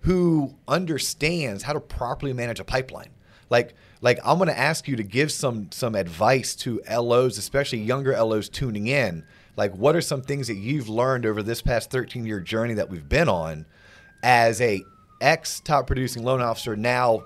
[0.00, 3.10] who understands how to properly manage a pipeline.
[3.50, 7.80] Like like I'm going to ask you to give some some advice to LOs, especially
[7.80, 9.24] younger LOs tuning in.
[9.56, 12.88] Like what are some things that you've learned over this past 13 year journey that
[12.88, 13.66] we've been on
[14.22, 14.82] as a
[15.20, 17.24] ex top producing loan officer now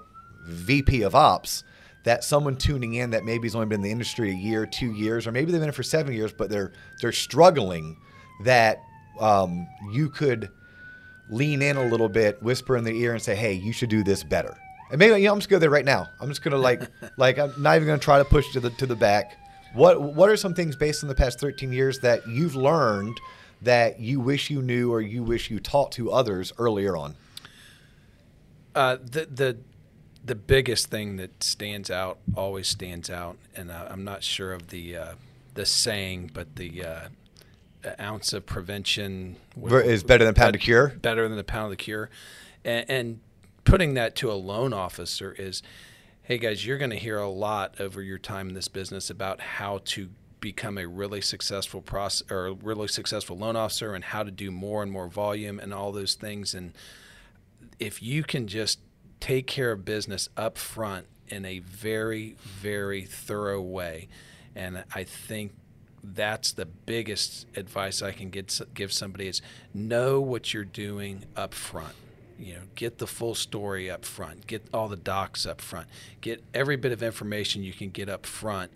[0.48, 1.62] VP of ops
[2.04, 4.92] that someone tuning in that maybe has only been in the industry a year, two
[4.92, 7.96] years, or maybe they've been in for seven years, but they're they're struggling
[8.44, 8.78] that
[9.20, 10.50] um, you could
[11.30, 14.02] lean in a little bit, whisper in their ear, and say, "Hey, you should do
[14.04, 14.54] this better."
[14.90, 16.08] And maybe you know, I'm just gonna go there right now.
[16.20, 16.82] I'm just gonna like,
[17.16, 19.36] like I'm not even gonna try to push to the to the back.
[19.72, 23.18] What What are some things based on the past 13 years that you've learned
[23.62, 27.16] that you wish you knew or you wish you taught to others earlier on?
[28.74, 29.56] Uh, the the
[30.24, 34.68] the biggest thing that stands out always stands out, and uh, I'm not sure of
[34.68, 35.14] the uh,
[35.54, 37.08] the saying, but the uh,
[38.00, 40.88] ounce of prevention is better than a pound of cure?
[40.88, 42.10] Better than a pound of the cure,
[42.64, 43.20] and, and
[43.64, 45.62] putting that to a loan officer is,
[46.22, 49.40] hey guys, you're going to hear a lot over your time in this business about
[49.40, 54.30] how to become a really successful process or really successful loan officer and how to
[54.30, 56.74] do more and more volume and all those things and
[57.78, 58.78] if you can just
[59.20, 64.08] take care of business up front in a very, very thorough way,
[64.54, 65.52] and I think
[66.02, 69.40] that's the biggest advice I can get, give somebody is
[69.72, 71.94] know what you're doing up front.
[72.44, 75.88] You know, get the full story up front, get all the docs up front,
[76.20, 78.70] get every bit of information you can get up front,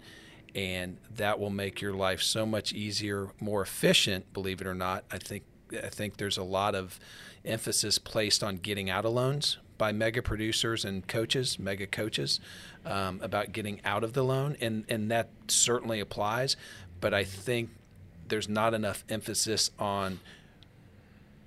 [0.54, 4.32] and that will make your life so much easier, more efficient.
[4.32, 6.98] Believe it or not, I think I think there's a lot of
[7.44, 12.40] emphasis placed on getting out of loans by mega producers and coaches, mega coaches,
[12.86, 16.56] um, about getting out of the loan, and and that certainly applies.
[17.02, 17.68] But I think
[18.28, 20.20] there's not enough emphasis on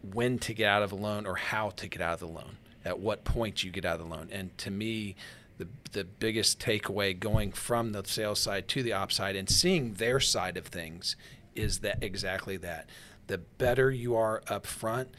[0.02, 2.58] when to get out of a loan or how to get out of the loan,
[2.84, 4.30] at what point you get out of the loan.
[4.32, 5.16] And to me,
[5.58, 9.94] the the biggest takeaway going from the sales side to the ops side and seeing
[9.94, 11.16] their side of things
[11.56, 12.90] is that exactly that.
[13.28, 15.10] The better you are up front,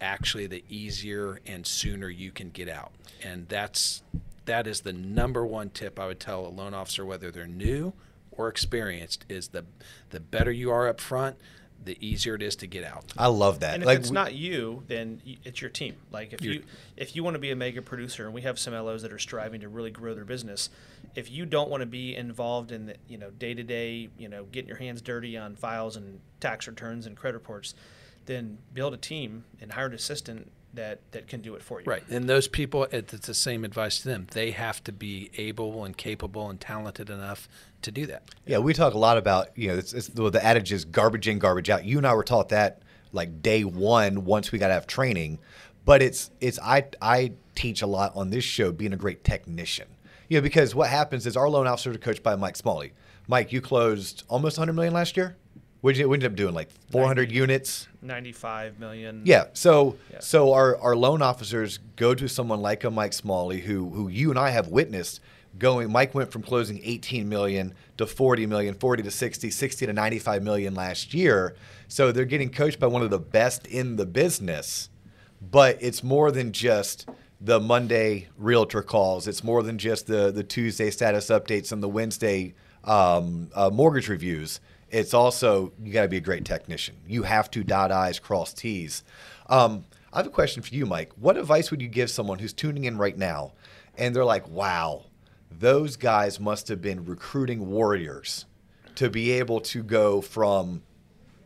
[0.00, 2.92] actually the easier and sooner you can get out.
[3.22, 4.02] And that's
[4.44, 7.92] that is the number one tip I would tell a loan officer whether they're new
[8.32, 9.64] or experienced is the
[10.10, 11.36] the better you are up front,
[11.84, 13.12] the easier it is to get out.
[13.16, 13.74] I love that.
[13.74, 15.96] And if like it's we- not you, then it's your team.
[16.10, 16.62] Like if you
[16.96, 19.18] if you want to be a mega producer, and we have some LOs that are
[19.18, 20.70] striving to really grow their business,
[21.14, 24.28] if you don't want to be involved in the you know day to day, you
[24.28, 27.74] know, getting your hands dirty on files and tax returns and credit reports,
[28.26, 31.86] then build a team and hire an assistant that that can do it for you.
[31.86, 32.04] Right.
[32.08, 34.28] And those people, it's the same advice to them.
[34.30, 37.48] They have to be able and capable and talented enough
[37.82, 38.22] to do that.
[38.46, 41.26] Yeah, we talk a lot about you know it's, it's, well, the adage is garbage
[41.28, 41.84] in, garbage out.
[41.84, 42.80] You and I were taught that
[43.12, 45.40] like day one once we got to have training,
[45.84, 49.88] but it's it's I I teach a lot on this show being a great technician.
[50.28, 52.92] You know, because what happens is our loan officers are coached by Mike Smalley.
[53.26, 55.36] Mike, you closed almost 100 million last year.
[55.80, 56.54] What did you, what did you end up doing?
[56.54, 57.86] Like 400 units?
[58.02, 59.22] 95 million.
[59.24, 59.44] Yeah.
[59.52, 60.18] So Yeah.
[60.20, 64.30] so our, our loan officers go to someone like a Mike Smalley who who you
[64.30, 65.20] and I have witnessed
[65.58, 69.92] going Mike went from closing 18 million to 40 million, 40 to 60, 60 to
[69.92, 71.56] 95 million last year.
[71.88, 74.88] So they're getting coached by one of the best in the business.
[75.40, 77.08] But it's more than just
[77.40, 79.28] the Monday realtor calls.
[79.28, 84.08] It's more than just the the Tuesday status updates and the Wednesday um, uh, mortgage
[84.08, 84.60] reviews.
[84.90, 86.96] It's also you got to be a great technician.
[87.06, 89.04] You have to dot i's, cross t's.
[89.48, 91.12] Um, I have a question for you, Mike.
[91.16, 93.52] What advice would you give someone who's tuning in right now,
[93.96, 95.06] and they're like, "Wow,
[95.50, 98.46] those guys must have been recruiting warriors
[98.94, 100.82] to be able to go from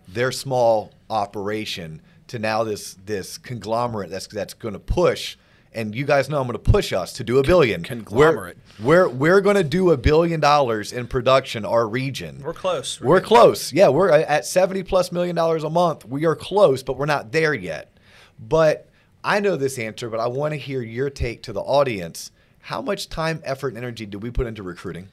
[0.06, 5.36] their small operation to now this this conglomerate that's that's going to push."
[5.74, 7.82] And you guys know I'm going to push us to do a billion.
[7.82, 8.58] Conglomerate.
[8.78, 11.64] We're we're, we're going to do a billion dollars in production.
[11.64, 12.42] Our region.
[12.42, 13.00] We're close.
[13.00, 13.72] We're close.
[13.72, 16.04] Yeah, we're uh, at 70 plus million dollars a month.
[16.04, 17.96] We are close, but we're not there yet.
[18.38, 18.88] But
[19.24, 22.32] I know this answer, but I want to hear your take to the audience.
[22.60, 25.08] How much time, effort, and energy do we put into recruiting?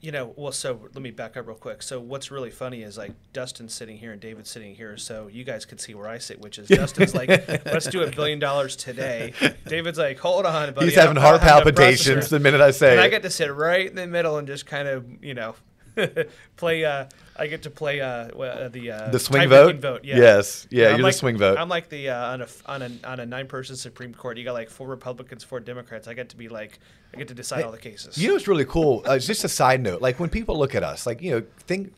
[0.00, 1.82] You know, well, so let me back up real quick.
[1.82, 5.42] So what's really funny is like Dustin's sitting here and David's sitting here, so you
[5.42, 7.28] guys could see where I sit, which is Dustin's like,
[7.66, 9.32] let's do a billion dollars today.
[9.66, 10.86] David's like, hold on, buddy.
[10.86, 13.30] He's having heart don't have enough palpitations the minute I say And I get to
[13.30, 15.56] sit right in the middle and just kind of, you know,
[16.56, 16.84] play.
[16.84, 20.04] Uh, I get to play uh, uh, the uh, The swing tiebreaking vote?
[20.04, 20.16] Yeah.
[20.16, 20.66] Yes.
[20.70, 21.58] Yeah, I'm you're the like- swing vote.
[21.58, 24.36] I'm like the uh, on a on a on a nine person Supreme Court.
[24.38, 26.08] You got like four Republicans, four Democrats.
[26.08, 26.78] I get to be like,
[27.14, 28.18] I get to decide all the cases.
[28.18, 29.02] You know what's really cool?
[29.04, 30.02] Uh, just a side note.
[30.02, 31.92] Like when people look at us, like you know, think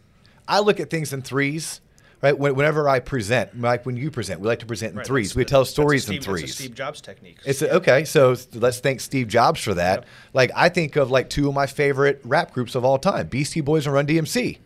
[0.47, 1.81] I look at things in threes,
[2.23, 2.37] right?
[2.39, 5.35] Whenever I present, like when you present, we like to present in Right, threes.
[5.35, 6.55] We the- tell that's a stories Steve, in that's a threes.
[6.55, 7.39] Steve Jobs technique.
[7.45, 8.05] It's a, okay.
[8.05, 10.01] So let's thank Steve Jobs for that.
[10.01, 10.07] Yep.
[10.33, 13.61] Like I think of like two of my favorite rap groups of all time: Beastie
[13.61, 14.59] Boys and Run DMC.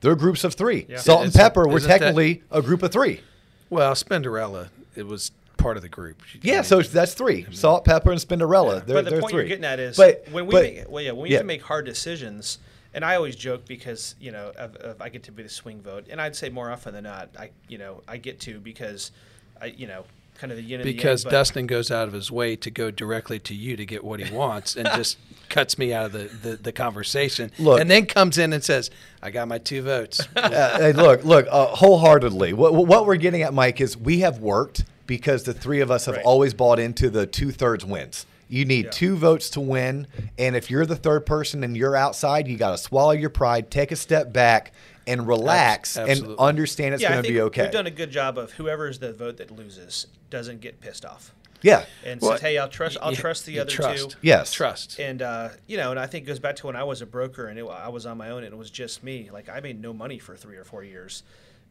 [0.00, 0.86] They're groups of three.
[0.88, 0.96] Yeah.
[0.96, 3.20] Salt-N-Pepa were isn't that- technically a group of three.
[3.68, 6.22] Well, Spinderella, it was part of the group.
[6.42, 8.84] Yeah, so that's three: Salt, Pepa, and Spinderella.
[8.86, 9.40] They're, but the they're point three.
[9.42, 11.36] you're getting at is but, when we but- make, well, yeah, when we yeah.
[11.36, 12.58] have to make hard decisions,
[12.94, 15.80] and I always joke because you know of, of I get to be the swing
[15.80, 19.12] vote, and I'd say more often than not, I you know I get to because
[19.60, 20.04] I you know
[20.38, 22.56] kind of the yin and because the yang, but- Dustin goes out of his way
[22.56, 25.18] to go directly to you to get what he wants and just
[25.50, 27.78] cuts me out of the, the, the conversation Look.
[27.78, 30.20] and then comes in and says, I got my two votes.
[30.36, 32.54] uh, hey, look, look, uh, wholeheartedly.
[32.54, 36.06] What, what we're getting at, Mike, is we have worked because the three of us
[36.06, 36.24] have Right.
[36.24, 38.24] always bought into the two thirds wins.
[38.50, 38.90] You need Yeah.
[38.90, 42.72] two votes to win, and if you're the third person and you're outside, you got
[42.72, 44.72] to swallow your pride, take a step back,
[45.06, 47.62] and relax, and understand it's yeah, going to be okay.
[47.62, 51.04] we've done a good job of whoever is the vote that loses doesn't get pissed
[51.04, 51.32] off
[51.62, 54.10] yeah, and Well, says, hey, I'll trust I'll you- trust the other trust.
[54.12, 54.16] two.
[54.22, 54.98] yes, Trust.
[54.98, 57.06] And uh, you know, and I think it goes back to when I was a
[57.06, 59.28] broker and it, I was on my own and it was just me.
[59.32, 61.22] Like I made no money for three or four years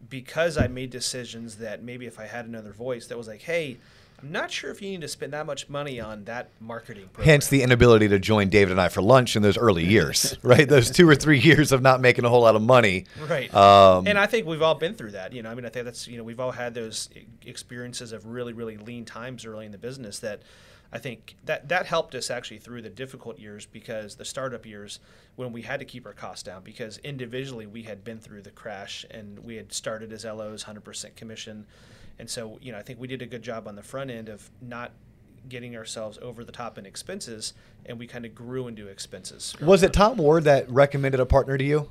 [0.09, 3.77] because I made decisions that maybe if I had another voice that was like, hey,
[4.21, 7.07] I'm not sure if you need to spend that much money on that marketing.
[7.13, 7.25] Program.
[7.25, 10.67] Hence the inability to join David and I for lunch in those early years, right?
[10.67, 13.05] Those two or three years of not making a whole lot of money.
[13.27, 13.53] Right.
[13.53, 15.33] Um, and I think we've all been through that.
[15.33, 17.09] You know, I mean, I think that's, you know, we've all had those
[17.45, 20.41] experiences of really, really lean times early in the business that
[20.91, 24.99] I think that that helped us actually through the difficult years because the startup years
[25.35, 28.49] when we had to keep our costs down because individually we had been through the
[28.51, 31.65] crash and we had started as LOs 100% commission.
[32.19, 34.29] And so, you know, I think we did a good job on the front end
[34.29, 34.91] of not
[35.47, 37.53] getting ourselves over the top in expenses
[37.85, 39.55] and we kind of grew into expenses.
[39.61, 41.89] Was it Tom Ward that recommended a partner to you?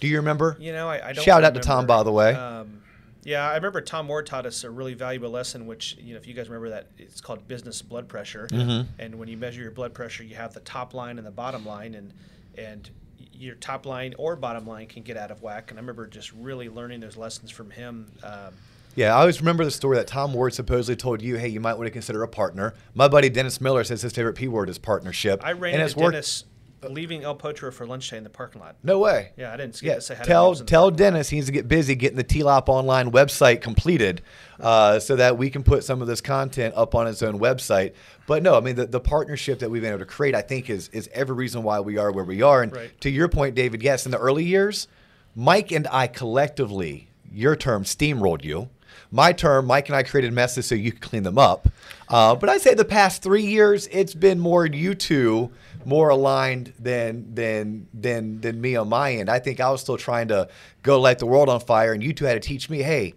[0.00, 0.56] Do you remember?
[0.58, 2.34] You know, I, I don't Shout out to Tom, by the way.
[2.34, 2.82] Um,
[3.22, 6.26] yeah, I remember Tom Ward taught us a really valuable lesson, which you know, if
[6.26, 8.48] you guys remember that, it's called business blood pressure.
[8.50, 8.90] Mm-hmm.
[8.98, 11.64] And when you measure your blood pressure, you have the top line and the bottom
[11.64, 12.12] line, and
[12.58, 12.90] and
[13.32, 15.70] your top line or bottom line can get out of whack.
[15.70, 18.12] And I remember just really learning those lessons from him.
[18.22, 18.54] Um,
[18.96, 21.74] Yeah, I always remember the story that Tom Ward supposedly told you, "Hey, you might
[21.74, 24.78] want to consider a partner." My buddy Dennis Miller says his favorite P word is
[24.78, 25.40] partnership.
[25.44, 25.98] I ran and into.
[25.98, 26.44] Dennis
[26.90, 28.76] leaving El Potro for lunch today in the parking lot.
[28.82, 29.30] No way.
[29.38, 30.90] Yeah, I didn't Yeah, to say hi to tell Dennis tell.
[30.90, 34.20] Dennis he needs to get busy getting the TLOP online website completed,
[34.60, 37.94] uh, so that we can put some of this content up on his own website.
[38.26, 40.68] But no, I mean the, the partnership that we've been able to create, I think,
[40.68, 42.62] is is every reason why we are where we are.
[42.62, 43.00] And Right.
[43.00, 44.86] to your point, David, yes, in the early years,
[45.34, 48.68] Mike and I collectively, your term, steamrolled you.
[49.14, 51.68] My term, Mike and I created messes so you could clean them up.
[52.08, 55.52] Uh, but I'd say the past three years, it's been more you two
[55.84, 59.30] more aligned than than than than me on my end.
[59.30, 60.48] I think I was still trying to
[60.82, 63.14] go light the world on fire, and you two had to teach me, hey,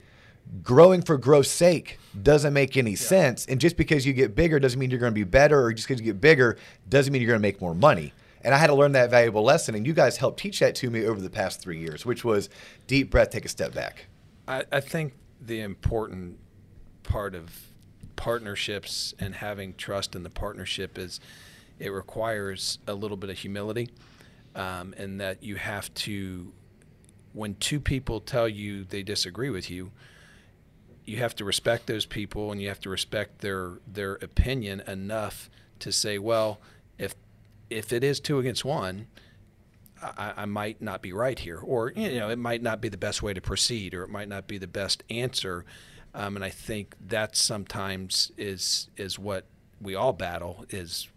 [0.61, 3.47] growing for growth's sake doesn't make any sense.
[3.47, 5.87] And just because you get bigger doesn't mean you're going to be better, or just
[5.87, 8.13] because you get bigger doesn't mean you're going to make more money.
[8.43, 9.73] And I had to learn that valuable lesson.
[9.73, 12.49] And you guys helped teach that to me over the past three years, which was
[12.85, 14.05] deep breath, take a step back.
[14.47, 15.13] I, I think
[15.47, 16.37] the important
[17.03, 17.49] part of
[18.15, 21.19] partnerships and having trust in the partnership is
[21.79, 23.89] it requires a little bit of humility
[24.55, 26.51] um, and that you have to
[27.33, 29.91] when two people tell you they disagree with you
[31.05, 35.49] you have to respect those people and you have to respect their their opinion enough
[35.79, 36.59] to say well
[36.97, 37.15] if
[37.69, 39.07] if it is two against one
[40.01, 42.97] I, I, might not be right here, or you know, it might not be the
[42.97, 45.65] best way to proceed, or it might not be the best answer.
[46.13, 49.45] Um, and I think that sometimes is is what
[49.81, 50.65] we all battle.
[50.69, 51.07] Is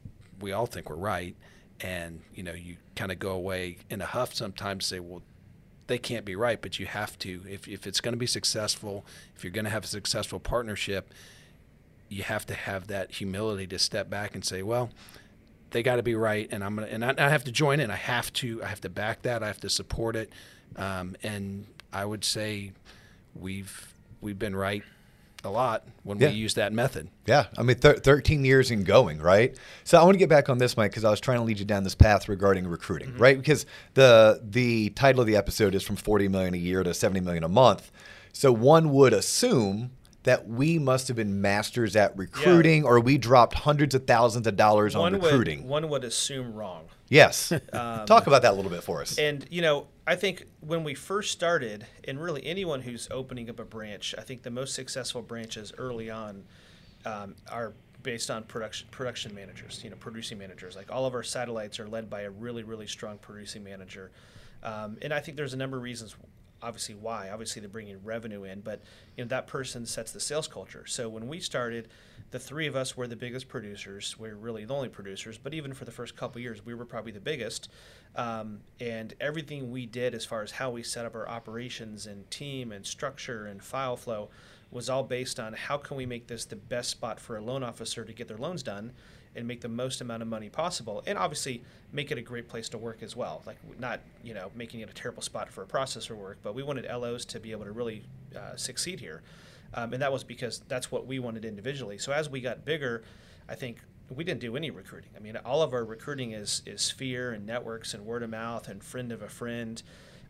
[0.40, 1.36] we all think we're right,
[1.80, 4.86] and you know, you kind of go away in a huff sometimes.
[4.86, 5.22] Say, well,
[5.86, 7.42] they can't be right, but you have to.
[7.48, 9.04] If if it's going to be successful,
[9.36, 11.12] if you're going to have a successful partnership,
[12.08, 14.90] you have to have that humility to step back and say, well
[15.70, 17.90] they got to be right, and I'm gonna and I, I, have to join in.
[17.90, 19.42] I have to I have to back that.
[19.42, 20.32] I have to support it,
[20.76, 22.72] um, and I would say
[23.34, 24.82] we've we've been right
[25.44, 26.28] a lot when yeah.
[26.28, 27.08] we use that method.
[27.26, 29.56] Yeah, I mean, thir- 13 years in going, right?
[29.84, 31.58] So I want to get back on this, Mike, because I was trying to lead
[31.58, 33.22] you down this path regarding recruiting, mm-hmm.
[33.22, 33.38] right?
[33.38, 37.20] Because the the title of the episode is from 40 million a year to 70
[37.20, 37.90] million a month.
[38.32, 39.90] So one would assume
[40.24, 42.88] that we must have been masters at recruiting, yeah.
[42.88, 45.62] or we dropped hundreds of thousands of dollars one on recruiting.
[45.62, 46.86] Would, one would assume wrong.
[47.08, 47.52] Yes.
[47.72, 49.16] Um, Talk about that a little bit for us.
[49.16, 53.60] And, you know, I think when we first started, and really anyone who's opening up
[53.60, 56.42] a branch, I think the most successful branches early on
[57.04, 60.74] um, are based on production production managers, you know, producing managers.
[60.74, 64.10] Like all of our satellites are led by a really, really strong producing manager.
[64.62, 66.16] Um, and I think there's a number of reasons
[66.62, 68.82] obviously why obviously they're bringing revenue in but
[69.16, 70.84] you know that person sets the sales culture.
[70.86, 71.88] So when we started
[72.30, 74.16] the three of us were the biggest producers.
[74.16, 77.12] We're really the only producers but even for the first couple years we were probably
[77.12, 77.70] the biggest.
[78.16, 82.28] Um, and everything we did as far as how we set up our operations and
[82.30, 84.30] team and structure and file flow
[84.70, 87.62] was all based on how can we make this the best spot for a loan
[87.62, 88.92] officer to get their loans done
[89.36, 91.62] and make the most amount of money possible and obviously
[91.92, 93.42] make it a great place to work as well.
[93.46, 96.62] Like not you know making it a terrible spot for a processor work but we
[96.62, 98.02] wanted los to be able to really
[98.36, 99.22] uh, succeed here.
[99.72, 101.98] Um, and that was because that's what we wanted individually.
[101.98, 103.02] So as we got bigger
[103.48, 103.78] i think
[104.14, 105.10] we didn't do any recruiting.
[105.16, 108.68] I mean all of our recruiting is is sphere and networks and word of mouth
[108.68, 109.82] and friend of a friend.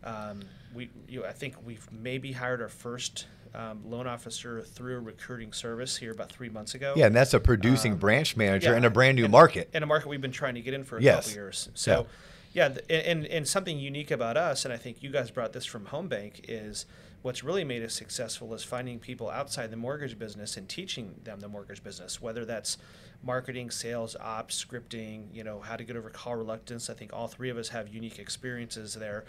[0.02, 0.40] Um,
[0.74, 5.00] we you know, i think we've maybe hired our first um, loan officer through a
[5.00, 6.94] recruiting service here about three months ago.
[6.96, 9.70] Yeah, and that's a producing um, branch manager yeah, in a brand new market.
[9.74, 11.26] In a market we've been trying to get in for a yes.
[11.26, 11.68] couple years.
[11.74, 12.06] So,
[12.52, 15.66] yeah, yeah and, and something unique about us, and I think you guys brought this
[15.66, 16.86] from Home Bank, is
[17.22, 21.40] what's really made us successful is finding people outside the mortgage business and teaching them
[21.40, 22.78] the mortgage business, whether that's
[23.22, 26.88] marketing, sales, ops, scripting, you know, how to get over call reluctance.
[26.88, 29.24] I think all three of us have unique experiences there.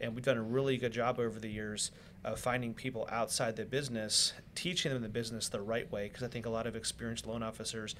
[0.00, 1.90] And we've done a really good job over the years
[2.24, 6.08] of finding people outside the business, teaching them the business the right way.
[6.08, 7.94] Because I think a lot of experienced loan officers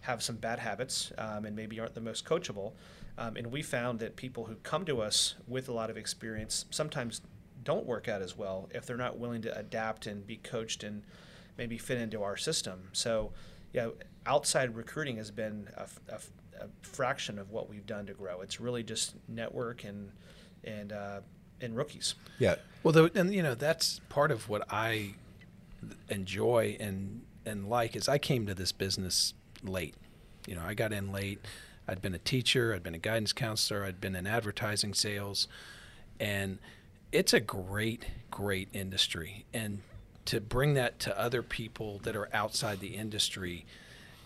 [0.00, 2.72] have some bad habits um, and maybe aren't the most coachable.
[3.16, 6.66] Um, and we found that people who come to us with a lot of experience
[6.70, 7.20] sometimes
[7.64, 11.02] don't work out as well if they're not willing to adapt and be coached and
[11.56, 12.88] maybe fit into our system.
[12.92, 13.32] So,
[13.72, 13.88] yeah,
[14.24, 18.40] outside recruiting has been a, a, a fraction of what we've done to grow.
[18.40, 20.12] It's really just network and
[20.64, 21.20] and uh,
[21.60, 22.14] and rookies.
[22.38, 22.56] Yeah.
[22.82, 25.14] Well, the, and you know that's part of what I
[26.08, 29.94] enjoy and and like is I came to this business late.
[30.46, 31.44] You know, I got in late.
[31.86, 32.74] I'd been a teacher.
[32.74, 33.84] I'd been a guidance counselor.
[33.84, 35.48] I'd been in advertising sales,
[36.20, 36.58] and
[37.12, 39.46] it's a great, great industry.
[39.54, 39.80] And
[40.26, 43.64] to bring that to other people that are outside the industry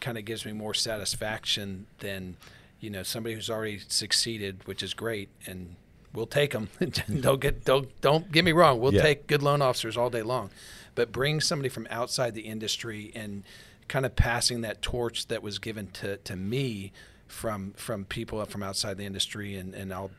[0.00, 2.36] kind of gives me more satisfaction than
[2.80, 5.76] you know somebody who's already succeeded, which is great, and
[6.14, 6.68] we'll take them.
[7.20, 8.80] don't get don't don't get me wrong.
[8.80, 9.02] We'll yeah.
[9.02, 10.50] take good loan officers all day long,
[10.94, 13.42] but bring somebody from outside the industry and
[13.88, 16.92] kind of passing that torch that was given to to me
[17.26, 20.10] from from people from outside the industry, and and I'll.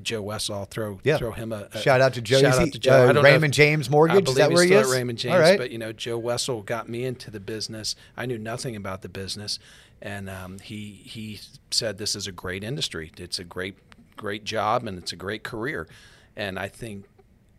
[0.00, 1.16] Joe Wessel, I'll throw yeah.
[1.16, 2.40] throw him a, a, shout out to Joe.
[2.40, 3.10] Shout out to Joe.
[3.10, 4.28] Uh, Raymond James Mortgage.
[4.28, 4.90] is that where he is?
[4.90, 7.94] Raymond James, but you know Joe Wessel got me into the business.
[8.16, 9.60] I knew nothing about the business,
[10.00, 11.38] and um, he he
[11.70, 13.12] said this is a great industry.
[13.16, 13.76] It's a great
[14.16, 15.88] great job and it's a great career.
[16.36, 17.04] And I think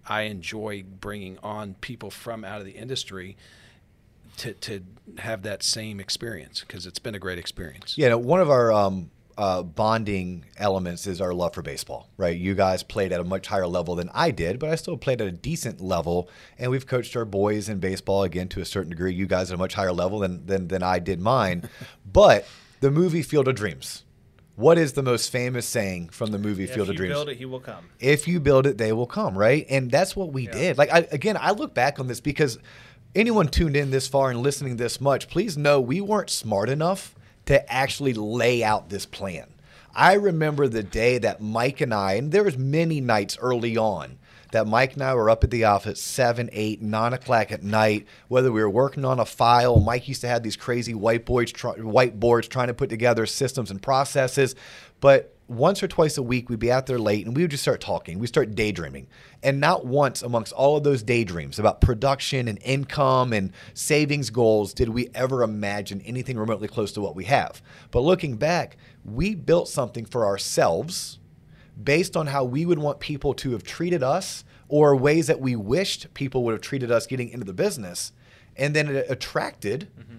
[0.07, 3.37] I enjoy bringing on people from out of the industry
[4.37, 4.81] to, to
[5.19, 7.97] have that same experience because it's been a great experience.
[7.97, 12.37] Yeah, one of our um, uh, bonding elements is our love for baseball, right?
[12.37, 15.21] You guys played at a much higher level than I did, but I still played
[15.21, 18.89] at a decent level, and we've coached our boys in baseball again to a certain
[18.89, 19.13] degree.
[19.13, 21.69] You guys at a much higher level than than, than I did mine,
[22.11, 22.45] but
[22.79, 24.03] the movie Field of Dreams.
[24.55, 27.11] What is the most famous saying from the movie Field of Dreams?
[27.11, 27.89] if you build it, he will come.
[27.99, 29.65] if you build it, they will come, right?
[29.69, 30.51] And that's what we Yeah.
[30.51, 30.77] did.
[30.77, 32.59] Like I, again, I look back on this because
[33.15, 37.15] anyone tuned in this far and listening this much, please know we weren't smart enough
[37.45, 39.47] to actually lay out this plan.
[39.95, 44.17] I remember the day that Mike and I, and there was many nights early on
[44.53, 48.07] that Mike and I were up at the office seven, eight, nine o'clock at night.
[48.27, 51.73] Whether we were working on a file, Mike used to have these crazy whiteboards, try,
[51.75, 54.55] whiteboards trying to put together systems and processes.
[55.01, 57.63] But once or twice a week, we'd be out there late and we would just
[57.63, 58.19] start talking.
[58.19, 59.07] We start daydreaming.
[59.41, 64.73] And not once amongst all of those daydreams about production and income and savings goals
[64.73, 67.61] did we ever imagine anything remotely close to what we have.
[67.91, 71.19] But looking back, we built something for ourselves
[71.81, 75.55] based on how we would want people to have treated us or ways that we
[75.55, 78.11] wished people would have treated us getting into the business.
[78.55, 80.17] And then it attracted mm-hmm.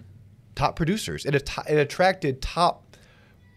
[0.55, 1.25] top producers.
[1.25, 2.95] It, at- it attracted top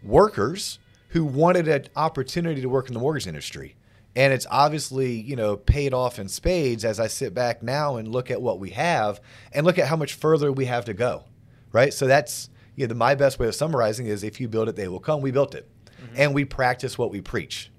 [0.02, 0.78] workers
[1.08, 3.76] who wanted an opportunity to work in the mortgage industry.
[4.14, 8.08] And it's obviously, you know, paid off in spades as I sit back now and
[8.08, 9.20] look at what we have
[9.52, 11.24] and look at how much further we have to go.
[11.72, 11.92] Right?
[11.92, 14.76] So that's you know, the, my best way of summarizing is if you build it,
[14.76, 15.20] they will come.
[15.20, 15.68] We built it.
[16.02, 16.14] Mm-hmm.
[16.16, 17.70] And we practice what we preach.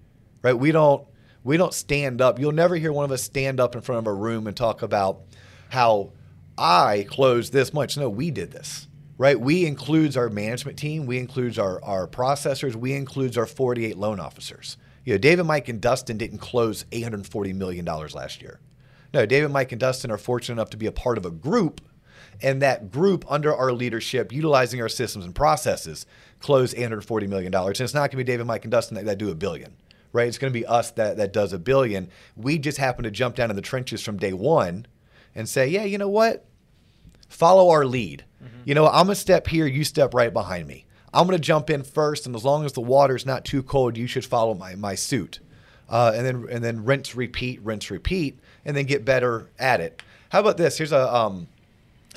[0.41, 0.53] Right?
[0.53, 1.05] We don't
[1.43, 2.39] we don't stand up.
[2.39, 4.81] You'll never hear one of us stand up in front of a room and talk
[4.81, 5.21] about
[5.69, 6.11] how
[6.57, 7.97] I closed this much.
[7.97, 8.87] No, we did this
[9.19, 9.39] right?
[9.39, 14.19] We includes our management team, we includes our, our processors, we includes our 48 loan
[14.19, 14.77] officers.
[15.03, 18.59] You know, David, Mike, and Dustin didn't close $840 million last year.
[19.13, 21.81] No, David, Mike, and Dustin are fortunate enough to be a part of a group,
[22.41, 26.05] and that group, under our leadership, utilizing our systems and processes,
[26.39, 27.53] closed $840 million.
[27.53, 29.75] And it's not going to be David, Mike, and Dustin that, that do a billion,
[30.13, 30.27] right?
[30.27, 32.09] It's going to be us that, that does a billion.
[32.35, 34.87] We just happen to jump down in the trenches from day one
[35.35, 36.45] and say, yeah, you know what?
[37.29, 38.25] follow our lead.
[38.65, 40.85] You know, I'm gonna step here, you step right behind me.
[41.13, 44.07] I'm gonna jump in first, and as long as the water's not too cold, you
[44.07, 45.39] should follow my my suit.
[45.89, 50.01] Uh, and then and then rinse, repeat, rinse, repeat, and then get better at it.
[50.29, 50.77] How about this?
[50.77, 51.47] Here's a um,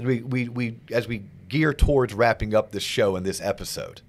[0.03, 4.01] we we we as we gear towards wrapping up this show and this episode.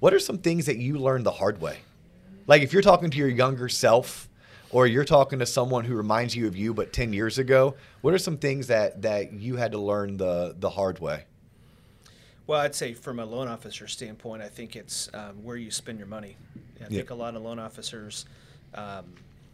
[0.00, 1.78] What are some things that you learned the hard way?
[2.46, 4.28] Like if you're talking to your younger self
[4.70, 8.14] or you're talking to someone who reminds you of you but 10 years ago, what
[8.14, 11.24] are some things that that you had to learn the the hard way?
[12.46, 15.98] Well, I'd say from a loan officer standpoint, I think it's um, where you spend
[15.98, 16.36] your money.
[16.80, 16.88] I Yeah.
[16.98, 18.26] think a lot of loan officers
[18.74, 19.06] um,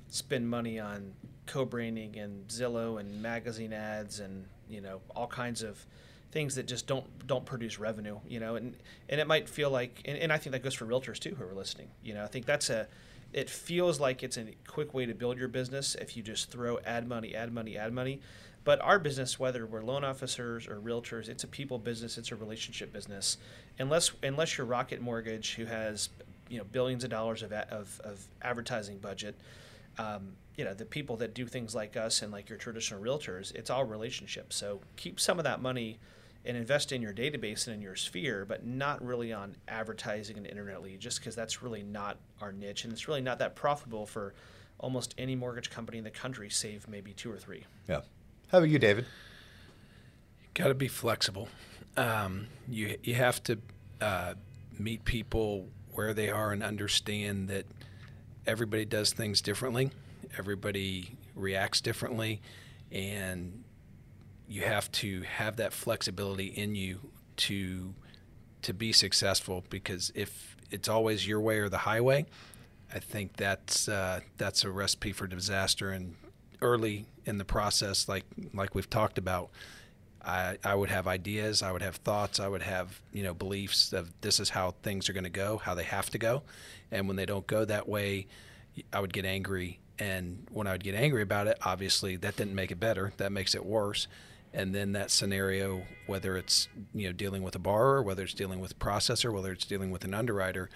[0.09, 1.13] spend money on
[1.47, 5.85] co-branding and Zillow and magazine ads and you know all kinds of
[6.33, 8.19] things that just don't don't produce revenue.
[8.27, 8.75] You know, and
[9.09, 11.45] and it might feel like, and, and I think that goes for realtors too who
[11.45, 11.89] are listening.
[12.03, 12.89] You know, I think that's a
[13.33, 16.79] it feels like it's a quick way to build your business if you just throw
[16.85, 18.21] ad money, ad money, ad money.
[18.65, 22.17] But our business, whether we're loan officers or realtors, it's a people business.
[22.17, 23.39] It's a relationship business.
[23.79, 26.09] Unless unless you're Rocket Mortgage, who has
[26.49, 29.35] you know billions of dollars of of, of advertising budget,
[29.99, 33.55] um, you know the people that do things like us and like your traditional realtors,
[33.55, 34.57] it's all relationships.
[34.57, 35.99] So keep some of that money
[36.45, 40.47] and invest in your database and in your sphere, but not really on advertising and
[40.47, 44.07] internet lead, just because that's really not our niche and it's really not that profitable
[44.07, 44.35] for
[44.79, 47.65] almost any mortgage company in the country, save maybe two or three.
[47.89, 48.01] Yeah.
[48.49, 49.07] How about you, David?
[50.55, 51.49] Got to be flexible.
[51.97, 53.59] Um, you you have to
[54.01, 54.35] uh,
[54.79, 57.65] meet people where they are and understand that
[58.47, 59.91] everybody does things differently.
[60.39, 62.43] Everybody reacts differently,
[62.91, 63.65] and
[64.53, 67.01] you have to have that flexibility in you
[67.37, 67.95] to
[68.61, 69.65] to be successful.
[69.71, 72.27] Because if it's always your way or the highway,
[72.95, 75.91] I think that's uh, that's a recipe for disaster.
[75.91, 76.17] And
[76.61, 79.49] early in the process, like like we've talked about,
[80.23, 83.95] I, I would have ideas, I would have thoughts, I would have you know beliefs
[83.95, 86.43] of this is how things are going to go, how they have to go,
[86.91, 88.27] and when they don't go that way,
[88.93, 89.79] I would get angry.
[89.99, 93.13] And when I would get angry about it, obviously that didn't make it better.
[93.17, 94.09] That makes it worse.
[94.55, 98.61] And then that scenario, whether it's you know dealing with a borrower, whether it's dealing
[98.61, 100.69] with a processor, whether it's dealing with an underwriter,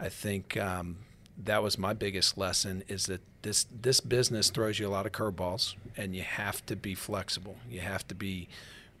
[0.00, 0.98] I think um,
[1.44, 5.12] that was my biggest lesson is that this this business throws you a lot of
[5.12, 7.56] curveballs and you have to be flexible.
[7.70, 8.48] You have to be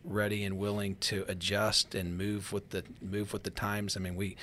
[0.04, 3.96] ready and willing to adjust and move with the move with the times.
[3.96, 4.36] I mean we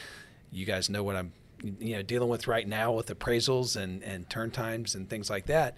[0.51, 1.32] you guys know what i'm
[1.80, 5.45] you know dealing with right now with appraisals and and turn times and things like
[5.47, 5.75] that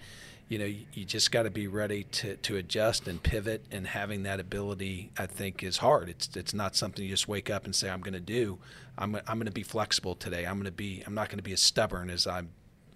[0.52, 3.64] you know, you, just got to be ready to, to adjust and pivot.
[3.72, 6.10] And having that ability, I think, is hard.
[6.10, 8.60] It's it's not something you just wake up and say, "I'm going to do."
[8.98, 10.44] I'm I'm going to be flexible today.
[10.44, 11.04] I'm going to be.
[11.08, 12.48] I'm not going to be as stubborn as I've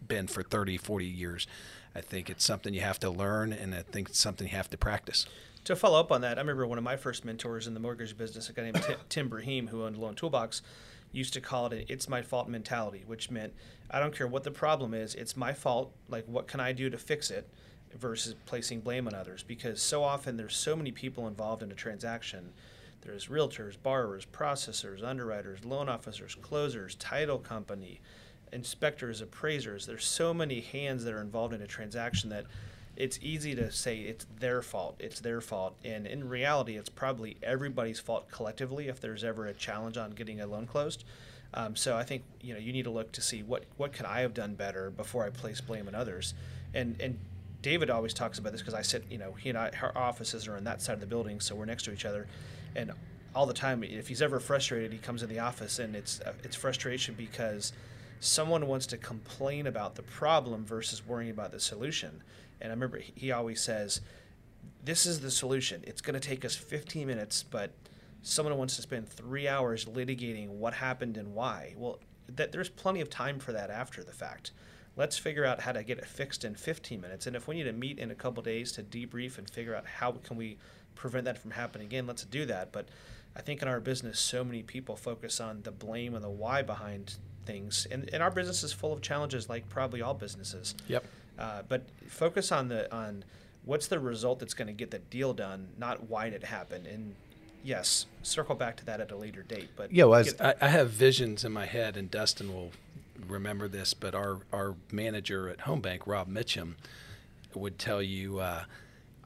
[0.05, 1.47] been for 30, 40 years.
[1.95, 4.69] I think it's something you have to learn, and I think it's something you have
[4.71, 5.25] to practice.
[5.63, 8.17] To follow up on that, I remember one of my first mentors in the mortgage
[8.17, 10.61] business, a guy named Tim, Tim Brahim, who owned Loan Toolbox,
[11.15, 13.53] used to call it an "it's my fault" mentality, which meant
[13.89, 15.93] I don't care what the problem is, it's my fault.
[16.09, 17.49] Like, what can I do to fix it?
[17.97, 21.75] Versus placing blame on others, because so often there's so many people involved in a
[21.75, 22.51] transaction.
[23.01, 28.01] There's realtors, borrowers, processors, underwriters, loan officers, closers, title company,
[28.51, 29.85] inspectors, appraisers.
[29.85, 32.45] There's so many hands that are involved in a transaction that
[32.95, 34.95] it's easy to say it's their fault.
[34.99, 35.75] It's their fault.
[35.83, 40.39] And in reality, it's probably everybody's fault collectively if there's ever a challenge on getting
[40.39, 41.03] a loan closed.
[41.53, 44.05] Um, so I think you know you need to look to see what what could
[44.05, 46.33] I have done better before I place blame on others.
[46.73, 47.17] And and
[47.61, 50.47] David always talks about this because I sit you know he and I our offices
[50.47, 52.27] are on that side of the building, so we're next to each other,
[52.75, 52.91] and
[53.33, 56.33] all the time if he's ever frustrated, he comes in the office and it's uh,
[56.43, 57.73] it's frustration because
[58.19, 62.23] someone wants to complain about the problem versus worrying about the solution.
[62.61, 64.01] And I remember he always says,
[64.83, 65.83] This is the solution.
[65.85, 67.71] It's going to take us 15 minutes, but
[68.21, 71.75] someone wants to spend three hours litigating what happened and why.
[71.77, 74.51] Well, that there's plenty of time for that after the fact.
[74.97, 77.27] Let's figure out how to get it fixed in 15 minutes.
[77.27, 79.85] And if we need to meet in a couple days to debrief and figure out
[79.85, 80.57] how can we
[80.95, 82.71] prevent that from happening again, let's do that.
[82.71, 82.87] But
[83.35, 86.61] I think in our business, so many people focus on the blame and the why
[86.61, 87.15] behind
[87.45, 87.87] things.
[87.89, 90.75] And, and our business is full of challenges, like probably all businesses.
[90.87, 91.05] Yep.
[91.37, 93.23] Uh, but focus on the on
[93.65, 96.85] what's the result that's going to get the deal done, not why did it happen.
[96.85, 97.15] And
[97.63, 99.69] yes, circle back to that at a later date.
[99.75, 102.71] But yeah, well, I, I have visions in my head, and Dustin will
[103.27, 103.93] remember this.
[103.93, 106.75] But our our manager at Home Bank, Rob Mitchum,
[107.53, 108.39] would tell you.
[108.39, 108.63] Uh,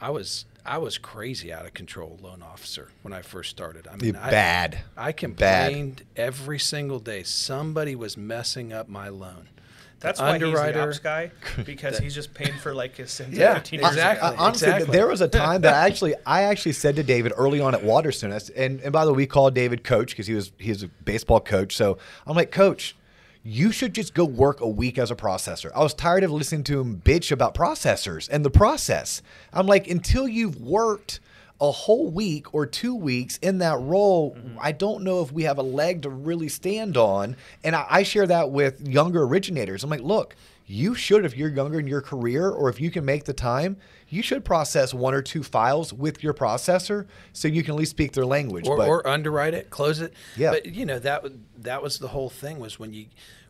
[0.01, 3.87] I was I was crazy out of control loan officer when I first started.
[3.87, 4.79] I mean, I, bad.
[4.95, 6.23] I, I complained bad.
[6.27, 7.23] every single day.
[7.23, 9.47] Somebody was messing up my loan.
[9.99, 11.31] That's why he's the ops guy
[11.65, 13.37] because he's just paying for like his sins.
[13.37, 14.29] Yeah, 15 exactly.
[14.29, 14.37] Ago.
[14.39, 14.97] Honestly, exactly.
[14.97, 17.83] there was a time that I actually I actually said to David early on at
[17.83, 20.83] Waterstone, and and by the way, we called David coach because he was he was
[20.83, 21.75] a baseball coach.
[21.75, 22.95] So I'm like, Coach,
[23.49, 25.71] you should just go work a week as a processor.
[25.73, 29.23] I was tired of listening to him bitch about processors and the process.
[29.51, 31.19] I'm like, until you've worked
[31.59, 34.57] a whole week or two weeks in that role, mm-hmm.
[34.61, 37.35] I don't know if we have a leg to really stand on.
[37.63, 39.83] And I, I, share that with younger originators.
[39.83, 40.35] I'm like, look,
[40.67, 43.77] you should, if you're younger in your career or if you can make the time,
[44.07, 47.91] you should process one or two files with your processor so you can at least
[47.91, 48.67] speak their language.
[48.67, 50.13] Or, but, or underwrite it, close it.
[50.37, 50.51] Yeah.
[50.51, 51.25] But you know that
[51.57, 53.07] that was the whole thing was when you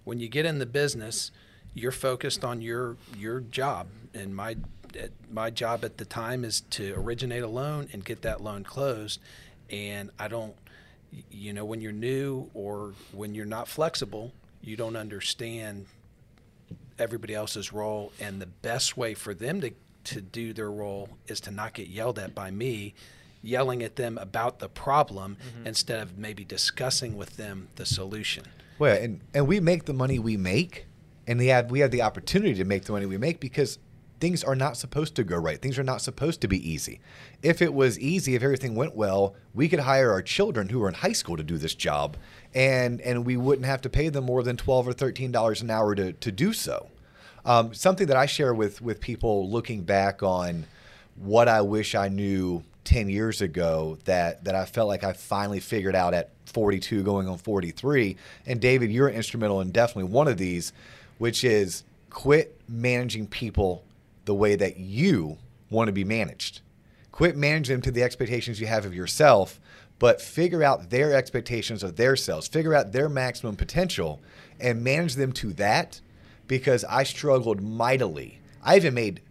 [0.10, 1.30] when you get in the business,
[1.76, 3.86] you're focused on your your job.
[4.16, 4.58] And my
[5.32, 9.20] my job at the time is to originate a loan and get that loan closed.
[9.70, 10.56] And I don't,
[11.30, 14.34] you know, when you're new or when you're not flexible,
[14.64, 15.86] you don't understand
[16.98, 18.12] everybody else's role.
[18.20, 19.72] And the best way for them to,
[20.06, 22.96] to do their role is to not get yelled at by me,
[23.44, 25.68] yelling at them about the problem mm-hmm.
[25.68, 28.46] instead of maybe discussing with them the solution.
[28.80, 30.88] Well, and, and we make the money we make,
[31.28, 33.78] and we have we have the opportunity to make the money we make because
[34.22, 35.62] things are not supposed to go right.
[35.62, 37.02] Things are not supposed to be easy.
[37.44, 40.88] If it was easy, if everything went well, we could hire our children who are
[40.88, 42.16] in high school to do this job,
[42.56, 45.70] and and we wouldn't have to pay them more than twelve or thirteen dollars an
[45.70, 46.90] hour to to do so.
[47.46, 50.66] Um, something that I share with with people looking back on
[51.16, 55.60] what I wish I knew 10 years ago that that I felt like I finally
[55.60, 58.18] figured out at 42 going on 43
[58.48, 60.74] and David you're instrumental in definitely one of these
[61.20, 63.84] which is quit managing people
[64.26, 65.38] the way that you
[65.70, 66.62] want to be managed.
[67.12, 69.60] Quit managing them to the expectations you have of yourself,
[70.00, 74.20] but figure out their expectations of themselves, figure out their maximum potential,
[74.60, 76.02] and manage them to that
[76.48, 78.40] because I struggled mightily.
[78.64, 79.22] I even made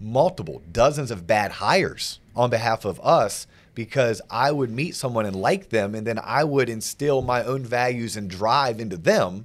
[0.00, 5.36] multiple, dozens of bad hires on behalf of us because I would meet someone and
[5.36, 9.44] like them, and then I would instill my own values and drive into them.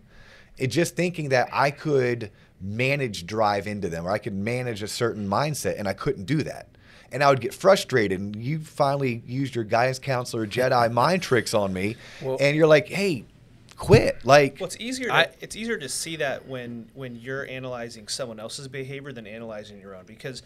[0.58, 4.88] It just thinking that I could manage drive into them or I could manage a
[4.88, 6.68] certain mindset and I couldn't do that.
[7.12, 11.54] And I would get frustrated and you finally used your guidance counselor Jedi mind tricks
[11.54, 13.26] on me well, and you're like, "Hey,
[13.74, 17.48] quit." Like Well, it's easier to, I, it's easier to see that when when you're
[17.48, 20.44] analyzing someone else's behavior than analyzing your own because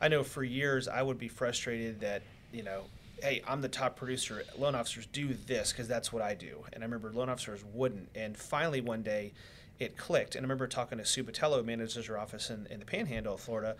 [0.00, 2.22] I know for years I would be frustrated that,
[2.52, 2.82] you know,
[3.22, 4.44] hey, I'm the top producer.
[4.58, 6.64] Loan officers do this because that's what I do.
[6.72, 8.08] And I remember loan officers wouldn't.
[8.14, 9.32] And finally, one day,
[9.78, 10.34] it clicked.
[10.34, 13.40] And I remember talking to Sue Patello, manages her office in, in the Panhandle of
[13.40, 13.76] Florida,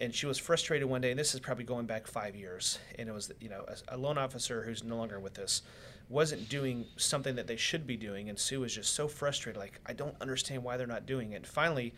[0.00, 1.10] and she was frustrated one day.
[1.10, 2.78] And this is probably going back five years.
[2.98, 5.62] And it was you know a, a loan officer who's no longer with us
[6.08, 9.58] wasn't doing something that they should be doing, and Sue was just so frustrated.
[9.58, 11.36] Like I don't understand why they're not doing it.
[11.36, 11.94] And finally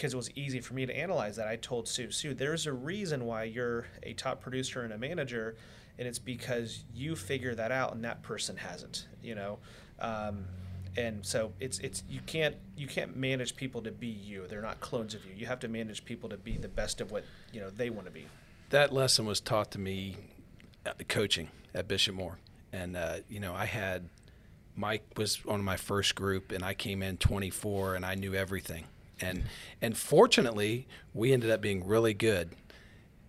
[0.00, 2.72] because it was easy for me to analyze that, I told Sue, Sue, there's a
[2.72, 5.56] reason why you're a top producer and a manager,
[5.98, 9.08] and it's because you figure that out and that person hasn't.
[9.22, 9.58] You know,
[9.98, 10.46] um,
[10.96, 14.46] and so it's it's you can't you can't manage people to be you.
[14.48, 15.32] They're not clones of you.
[15.36, 18.06] You have to manage people to be the best of what you know they want
[18.06, 18.26] to be.
[18.70, 20.16] That lesson was taught to me
[21.08, 22.38] coaching at Bishop Moore,
[22.72, 24.08] and uh, you know I had
[24.76, 28.84] Mike was on my first group, and I came in 24, and I knew everything.
[29.20, 29.44] And
[29.82, 32.50] and fortunately we ended up being really good.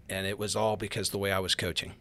[0.10, 1.94] And it was all because the way I was coaching.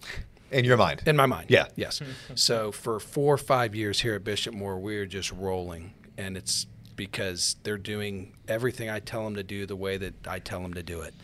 [0.51, 1.03] In your mind?
[1.07, 1.47] In my mind.
[1.49, 1.67] Yeah.
[1.77, 2.01] Yes.
[2.35, 5.93] So for four or five years here at Bishop Moore we were just rolling.
[6.19, 6.67] And it's
[6.97, 10.75] because they're doing everything I tell them to do the way that I tell them
[10.75, 11.15] to do it.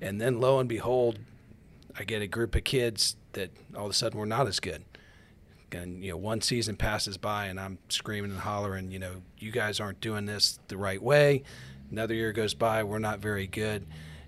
[0.00, 1.18] And then lo and behold
[1.98, 4.84] I get a group of kids that all of a sudden were not as good
[5.74, 9.50] and you know one season passes by and I'm screaming and hollering you know you
[9.50, 11.42] guys aren't doing this the right way.
[11.90, 13.86] Another year goes by, we're not very good,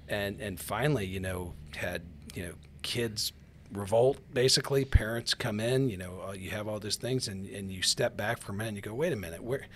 [0.08, 2.02] and and finally, you know, had
[2.34, 3.32] you know kids
[3.72, 4.84] revolt basically.
[4.84, 8.16] Parents come in you know uh, you have all these things and, and you step
[8.16, 9.42] back for a minute and you go wait a minute.
[9.42, 9.66] Where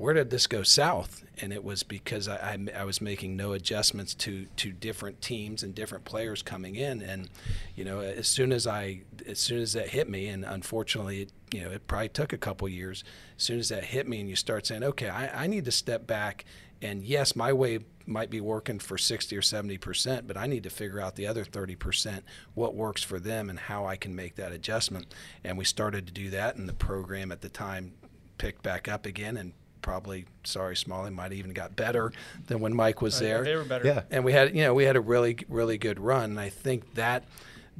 [0.00, 3.52] where did this go south and it was because I, I, I, was making no
[3.52, 7.28] adjustments to to different teams and different players coming in and
[7.76, 11.32] you know as soon as I as soon as that hit me and unfortunately it,
[11.52, 13.04] you know it probably took a couple years
[13.36, 15.72] as soon as that hit me and you start saying okay I, I need to
[15.72, 16.46] step back
[16.82, 20.62] and yes, my way might be working for 60 or 70 percent, but I need
[20.62, 22.24] to figure out the other 30 percent,
[22.54, 25.14] what works for them, and how I can make that adjustment.
[25.44, 27.92] And we started to do that, and the program at the time
[28.38, 29.52] picked back up again, and
[29.82, 32.12] probably sorry Smalley might have even got better
[32.46, 33.44] than when Mike was there.
[33.44, 33.86] They were better.
[33.86, 34.02] Yeah.
[34.10, 36.30] And we had you know we had a really really good run.
[36.30, 37.24] And I think that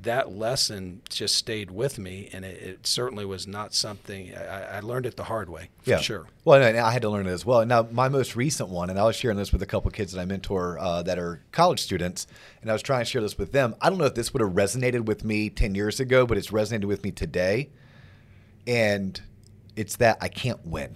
[0.03, 4.81] that lesson just stayed with me, and it, it certainly was not something I, I,
[4.81, 5.69] learned it the hard way.
[5.83, 6.27] For yeah, sure.
[6.45, 7.65] Well, and I had to learn it as well.
[7.67, 10.21] Now, my most recent one, and I was sharing this with a couple kids that
[10.21, 12.27] I mentor uh, that are college students,
[12.63, 13.75] and I was trying to share this with them.
[13.81, 16.51] I don't know if this would have resonated with me ten years ago, but it's
[16.51, 17.71] resonated with me today,
[18.67, 19.21] and
[19.77, 20.95] it's that I can't win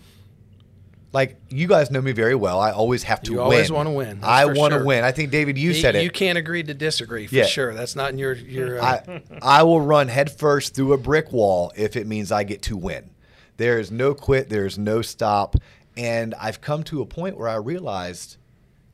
[1.14, 2.60] like you guys know me very well.
[2.60, 3.44] I always have to you win.
[3.44, 4.20] always want to win.
[4.20, 4.84] That's I want to sure.
[4.86, 5.04] win.
[5.04, 6.02] I think David, you, you said it.
[6.02, 7.46] You can't agree to disagree for Yeah.
[7.46, 7.72] sure.
[7.72, 8.82] That's not in your your.
[8.82, 12.60] Uh, I I will run headfirst through a brick wall if it means I get
[12.62, 13.08] to win.
[13.56, 14.48] There is no quit.
[14.50, 15.56] There is no stop.
[15.96, 18.36] And I've come to a point where I realized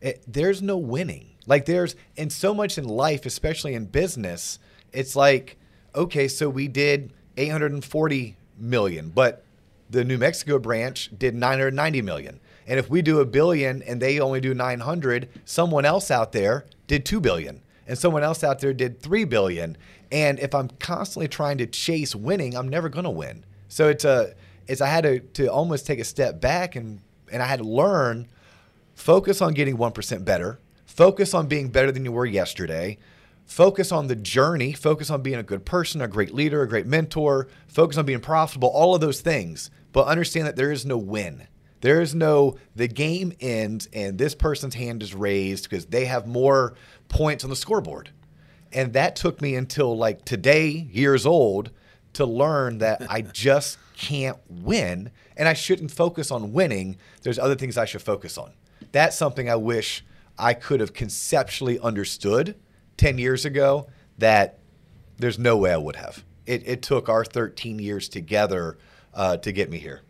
[0.02, 1.28] it, there's no winning.
[1.46, 4.58] Like there's, and so much in life, especially in business,
[4.92, 5.56] it's like,
[5.94, 9.44] okay, so we did 840 million, but
[9.90, 12.40] the New Mexico branch did 990 million.
[12.66, 16.66] And if we do a billion and they only do 900, someone else out there
[16.86, 19.76] did 2 billion and someone else out there did 3 billion.
[20.12, 23.44] And if I'm constantly trying to chase winning, I'm never going to win.
[23.68, 24.34] So it's a
[24.68, 27.00] it's I had to, to almost take a step back and
[27.32, 28.28] and I had to learn
[28.94, 32.98] focus on getting 1% better, focus on being better than you were yesterday,
[33.44, 36.86] focus on the journey, focus on being a good person, a great leader, a great
[36.86, 39.70] mentor, focus on being profitable, all of those things.
[39.92, 41.46] But understand that there is no win.
[41.80, 46.26] There is no, the game ends and this person's hand is raised because they have
[46.26, 46.74] more
[47.08, 48.10] points on the scoreboard.
[48.72, 51.70] And that took me until like today, years old,
[52.14, 56.96] to learn that I just can't win and I shouldn't focus on winning.
[57.22, 58.52] There's other things I should focus on.
[58.92, 60.04] That's something I wish
[60.38, 62.56] I could have conceptually understood
[62.96, 63.88] 10 years ago
[64.18, 64.58] that
[65.18, 66.24] there's no way I would have.
[66.46, 68.78] It, it took our 13 years together
[69.20, 70.00] uh, to get me here.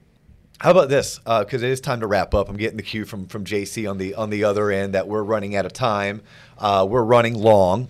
[0.61, 1.19] How about this?
[1.19, 2.49] Because it is time to wrap up.
[2.49, 5.25] I'm getting the cue from from JC on the on the other end that we're
[5.25, 6.23] running out of time.
[6.57, 7.89] Uh, we're running long,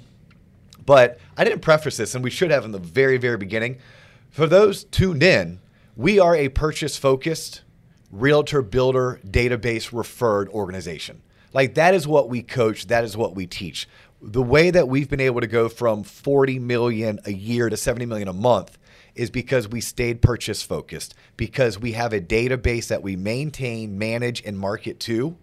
[0.86, 3.80] but I didn't preface this, and we should have in the very very beginning.
[4.30, 5.60] For those tuned in,
[5.94, 7.62] we are a purchase focused
[8.10, 11.20] realtor builder database referred organization.
[11.52, 12.86] Like that is what we coach.
[12.86, 13.86] That is what we teach.
[14.22, 18.06] The way that we've been able to go from 40 million a year to 70
[18.06, 18.78] million a month
[19.14, 24.42] is because we stayed purchase focused, because we have a database that we maintain, manage,
[24.44, 25.36] and market to,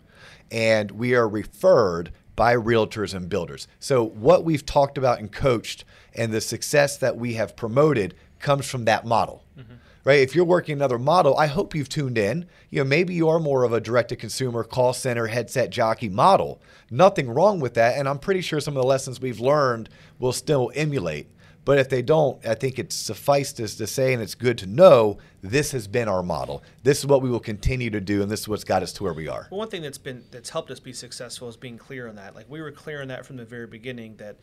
[0.52, 3.68] and we are referred by realtors and builders.
[3.80, 5.84] So, what we've talked about and coached
[6.16, 9.44] and the success that we have promoted comes from that model.
[9.58, 9.74] Mm-hmm.
[10.04, 10.22] Right?
[10.22, 12.46] If you're working another model, I hope you've tuned in.
[12.70, 16.08] You know, maybe you are more of a direct to consumer call center headset jockey
[16.08, 16.62] model.
[16.90, 20.32] Nothing wrong with that, and I'm pretty sure some of the lessons we've learned will
[20.32, 21.28] still emulate.
[21.68, 24.66] But if they don't, I think it's suffice to, to say, and it's good to
[24.66, 26.64] know, this has been our model.
[26.84, 29.04] This is what we will continue to do, and this is what's got us to
[29.04, 29.50] where we are.
[29.52, 32.36] Well, one thing that's been that's helped us be successful is being clear on that.
[32.36, 34.38] Like we were clear on that from the very beginning that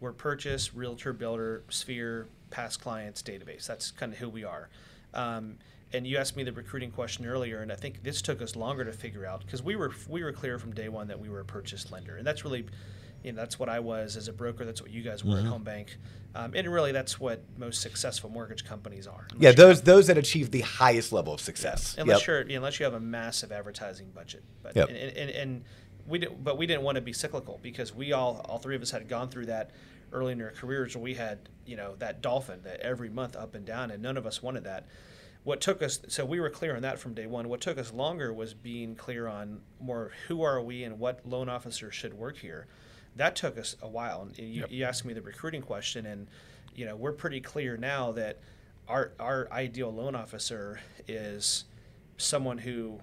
[0.00, 3.66] we're purchase, realtor, builder, sphere, past clients database.
[3.66, 4.70] That's kind of who we are.
[5.12, 5.58] Um,
[5.92, 8.86] and you asked me the recruiting question earlier, and I think this took us longer
[8.86, 11.40] to figure out because we were we were clear from day one that we were
[11.40, 12.64] a purchase lender, and that's really,
[13.22, 14.64] you know, that's what I was as a broker.
[14.64, 15.46] That's what you guys were Mm-hmm.
[15.46, 15.98] at Home Bank,
[16.34, 19.26] um, and really that's what most successful mortgage companies are.
[19.38, 21.96] Yeah, Unless you those those that achieve the highest level of success.
[21.98, 22.26] unless Yep.
[22.26, 24.44] you're you know, unless you have a massive advertising budget.
[24.62, 24.88] But Yep.
[24.88, 25.64] and, and, and
[26.06, 28.82] we did, but we didn't want to be cyclical because we all all three of
[28.82, 29.70] us had gone through that
[30.12, 33.54] early in our careers where we had you know that dolphin that every month up
[33.54, 34.86] and down, and none of us wanted that.
[35.42, 37.48] What took us so we were clear on that from day one.
[37.48, 41.48] What took us longer was being clear on more who are we and what loan
[41.48, 42.66] officers should work here.
[43.16, 44.22] That took us a while.
[44.22, 46.26] And you, you asked me the recruiting question, and
[46.74, 48.38] you know we're pretty clear now that
[48.88, 51.64] our our ideal loan officer is
[52.16, 53.00] someone who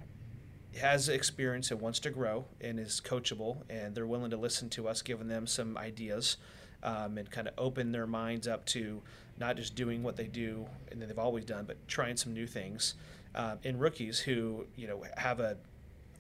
[0.80, 4.88] has experience and wants to grow and is coachable and they're willing to listen to
[4.88, 6.38] us giving them some ideas
[6.84, 9.02] um, and kind of open their minds up to
[9.40, 12.46] not just doing what they do and that they've always done but trying some new
[12.46, 12.94] things
[13.34, 15.58] um, and rookies who you know have a,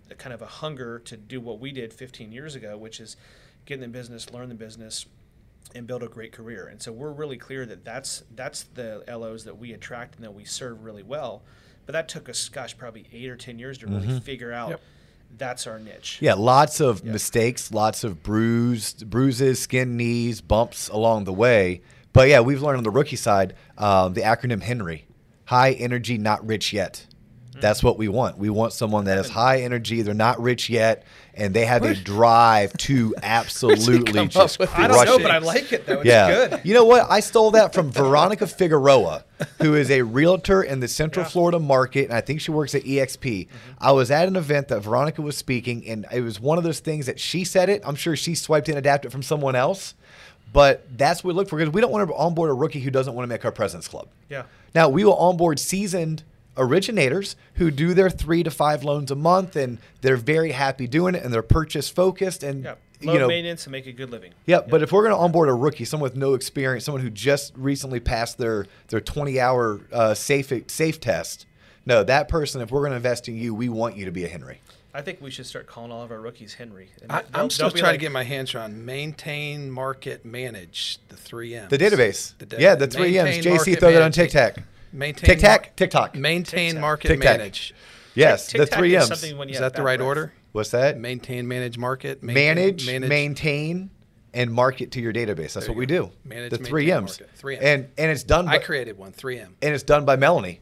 [0.09, 3.15] a kind of a hunger to do what we did 15 years ago which is
[3.67, 5.05] get in the business learn the business
[5.75, 6.67] and build a great career.
[6.67, 10.33] And so we're really clear that that's that's the LOs that we attract and that
[10.33, 11.43] we serve really well.
[11.85, 14.81] But that took us, gosh, probably eight or ten years to really figure out Yep.
[15.37, 16.17] that's our niche.
[16.21, 21.81] Yeah, lots of mistakes, lots of bruised bruises, skin knees, bumps along the way.
[22.13, 25.05] But yeah, we've learned on the rookie side um, the acronym Henry,
[25.45, 27.05] high energy, not rich yet.
[27.57, 27.61] Mm-hmm.
[27.61, 28.37] That's what we want.
[28.37, 30.03] We want someone that is high energy.
[30.03, 31.03] They're not rich yet,
[31.33, 35.21] and they have a drive to absolutely just crush I don't know, it.
[35.23, 36.01] but I like it though.
[36.01, 36.27] It's yeah.
[36.49, 36.61] good.
[36.63, 37.09] You know what?
[37.09, 39.23] I stole that from Veronica Figueroa,
[39.59, 41.29] who is a realtor in the Central Yeah.
[41.29, 43.47] Florida market, and I think she works at EXP.
[43.47, 43.55] Mm-hmm.
[43.79, 46.79] I was at an event that Veronica was speaking, and it was one of those
[46.79, 47.81] things that she said it.
[47.85, 49.95] I'm sure she swiped and adapted from someone else,
[50.53, 52.91] but that's what we look for because we don't want to onboard a rookie who
[52.91, 54.07] doesn't want to make our President's Club.
[54.29, 54.43] Yeah.
[54.75, 56.23] Now we will onboard seasoned
[56.57, 61.15] originators who do their three to five loans a month, and they're very happy doing
[61.15, 62.75] it, and they're purchase focused, and Yeah.
[63.03, 63.27] Low you know.
[63.27, 64.31] maintenance and make a good living.
[64.47, 67.11] Yeah, but if we're going to onboard a rookie, someone with no experience, someone who
[67.11, 71.45] just recently passed their their 20 hour uh, safe safe test,
[71.85, 72.59] no, that person.
[72.59, 74.61] If we're going to invest in you, we want you to be a Henry.
[74.95, 76.89] I think we should start calling all of our rookies Henry.
[77.03, 81.15] And I, I'm still trying like- to get my hands around maintain, market, manage the
[81.15, 81.69] three M's.
[81.69, 82.35] The database.
[82.39, 83.45] The da- yeah, the three M's.
[83.45, 84.15] JC, market, throw that on manage.
[84.15, 84.57] TikTok.
[84.91, 86.15] Maintain, TikTok, mar- TikTok.
[86.15, 86.81] Maintain, Tic-tac.
[86.81, 87.37] market, Tic-tac.
[87.39, 87.73] manage.
[88.15, 89.19] Yes, Tic the three is M's.
[89.19, 90.33] something when you Is that the right order?
[90.53, 90.97] What's that?
[90.97, 92.23] Maintain, manage, market.
[92.23, 93.09] Maintain, manage, manage.
[93.09, 93.89] maintain,
[94.33, 95.53] and market to your database.
[95.53, 96.11] That's There what you we do.
[96.23, 97.19] Manage, the three M's.
[97.19, 97.35] market.
[97.37, 97.63] Three M's.
[97.65, 98.45] And and it's done.
[98.45, 99.11] By, I created one.
[99.11, 99.49] 3M.
[99.61, 100.61] and it's done by Melanie.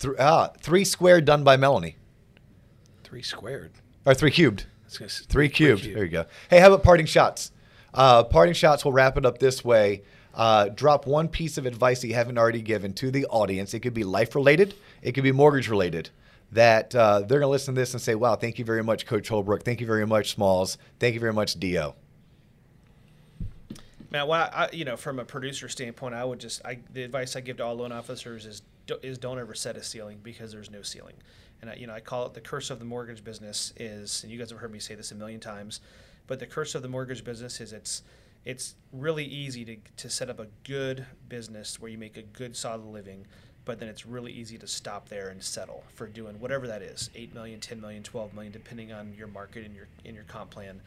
[0.00, 1.96] Three, ah, three squared done by Melanie,
[3.04, 3.72] Three squared.
[4.04, 4.66] or three cubed.
[4.84, 5.84] That's gonna Three cubed.
[5.84, 6.24] There you go.
[6.50, 7.52] Hey, how about parting shots?
[7.94, 8.84] Uh, parting shots.
[8.84, 10.02] We'll wrap it up this way.
[10.38, 13.74] Uh, drop one piece of advice that you haven't already given to the audience.
[13.74, 14.74] It could be life related.
[15.02, 16.10] It could be mortgage related.
[16.52, 19.04] That uh, they're going to listen to this and say, "Wow, thank you very much,
[19.04, 19.64] Coach Holbrook.
[19.64, 20.78] Thank you very much, Smalls.
[21.00, 21.96] Thank you very much, Dio."
[24.10, 27.36] Man, well, I, you know, from a producer standpoint, I would just, I, the advice
[27.36, 30.50] I give to all loan officers is, do- is don't ever set a ceiling because
[30.50, 31.14] there's no ceiling.
[31.60, 34.32] And I, you know, I call it the curse of the mortgage business is, and
[34.32, 35.82] you guys have heard me say this a million times,
[36.26, 38.02] but the curse of the mortgage business is it's,
[38.44, 42.56] it's really easy to, to set up a good business where you make a good
[42.56, 43.26] solid living,
[43.64, 47.10] but then it's really easy to stop there and settle for doing whatever that is,
[47.14, 50.50] 8 million, 10 million, 12 million, depending on your market and your, in your comp
[50.50, 50.80] plan.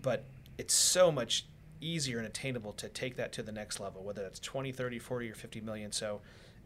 [0.00, 0.24] But
[0.56, 1.44] it's so much
[1.80, 5.30] easier and attainable to take that to the next level whether that's 20 30 40
[5.30, 5.92] or 50 million.
[5.92, 6.20] So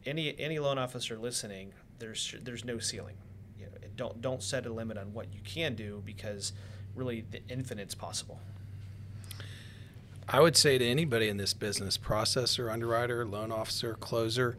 [0.04, 3.16] any any loan officer listening there's there's no ceiling.
[3.58, 6.52] You know, don't don't set a limit on what you can do because
[6.94, 8.40] really the infinite's possible
[10.28, 14.56] I would say to anybody in this business, processor, underwriter, loan officer, closer,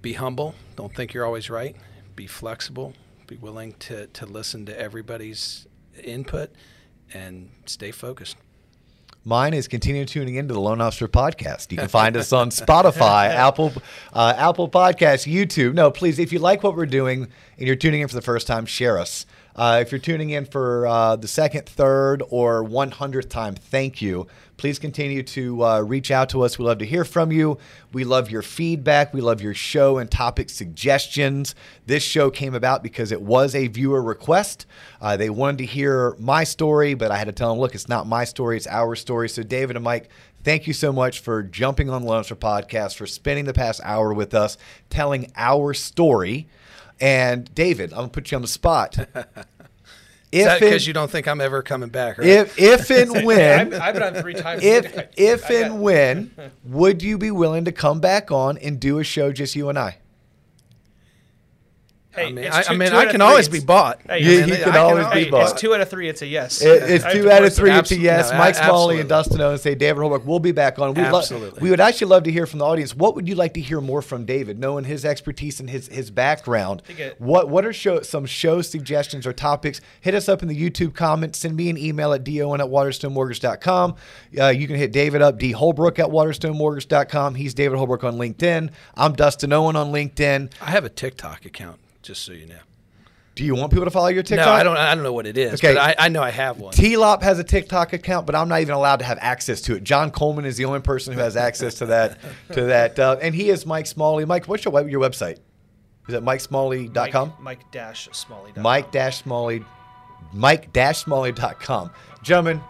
[0.00, 0.54] be humble.
[0.76, 1.76] Don't think you're always right.
[2.16, 2.94] Be flexible.
[3.26, 5.66] Be willing to, to listen to everybody's
[6.02, 6.50] input
[7.12, 8.36] and stay focused.
[9.26, 11.72] Mine is continue tuning into the Loan Officer Podcast.
[11.72, 13.72] You can find us on Spotify, Apple,
[14.12, 15.72] uh, Apple Podcasts, YouTube.
[15.72, 17.28] No, please, if you like what we're doing
[17.58, 19.24] and you're tuning in for the first time, share us.
[19.56, 24.26] Uh, if you're tuning in for uh, the second, third, or 100th time, thank you.
[24.56, 26.58] Please continue to uh, reach out to us.
[26.58, 27.58] We love to hear from you.
[27.92, 29.12] We love your feedback.
[29.12, 31.54] We love your show and topic suggestions.
[31.86, 34.66] This show came about because it was a viewer request.
[35.00, 37.88] Uh, they wanted to hear my story, but I had to tell them, look, it's
[37.88, 39.28] not my story, it's our story.
[39.28, 40.08] So, David and Mike,
[40.44, 44.12] Thank you so much for jumping on the Loan podcast, for spending the past hour
[44.12, 44.58] with us,
[44.90, 46.48] telling our story.
[47.00, 49.08] And David, I'm gonna put you on the spot.
[50.34, 52.18] Is that because you don't think I'm ever coming back?
[52.18, 52.26] Right?
[52.26, 54.62] if if and when I've, I've been on three times.
[54.64, 56.30] if if and when
[56.64, 59.78] would you be willing to come back on and do a show just you and
[59.78, 59.98] I?
[62.14, 64.00] Hey, I mean, it's I, two- I mean, I can always be bought.
[64.08, 65.50] Hey, You- I mean, you can can always hey, be bought.
[65.52, 66.08] It's two out of three.
[66.08, 66.62] It's a yes.
[66.62, 67.72] It- it's I two to out of three.
[67.72, 68.30] It's a yes.
[68.30, 69.08] No, Mike a- Smalley and.
[69.08, 70.94] Dustin Owens say David Holbrook will be back on.
[70.94, 71.60] We'd lo- Absolutely.
[71.60, 72.94] we would actually love to hear from the audience.
[72.94, 76.10] What would you like to hear more from David, knowing his expertise and his his
[76.10, 76.82] background?
[76.88, 79.80] it- What what are show, some show suggestions or topics?
[80.00, 81.38] Hit us up in the YouTube comments.
[81.40, 83.94] Send me an email at don at waterstonemortgage.com.
[84.40, 87.34] Uh, you can hit David up, D Holbrook at waterstonemortgage.com.
[87.34, 88.70] He's David Holbrook on LinkedIn.
[88.94, 90.52] I'm Dustin Owen on LinkedIn.
[90.60, 92.58] I have a TikTok account, just so you know.
[93.34, 94.46] Do you want people to follow your TikTok?
[94.46, 94.76] No, I don't.
[94.76, 95.54] I don't know what it is.
[95.54, 95.74] Okay.
[95.74, 96.72] but I, I know I have one.
[96.72, 99.74] T Lop has a TikTok account, but I'm not even allowed to have access to
[99.74, 99.82] it.
[99.82, 102.18] John Coleman is the only person who has access to that.
[102.52, 104.24] To that, uh, and he is Mike Smalley.
[104.24, 105.38] Mike, what's your your website?
[106.06, 107.28] Is it MikeSmalley.com?
[107.30, 108.52] Mike, Mike dash Smalley.
[108.56, 109.64] Mike dash Smalley,
[110.32, 111.90] Mike dash Smalley.com.
[112.22, 112.60] Gentlemen,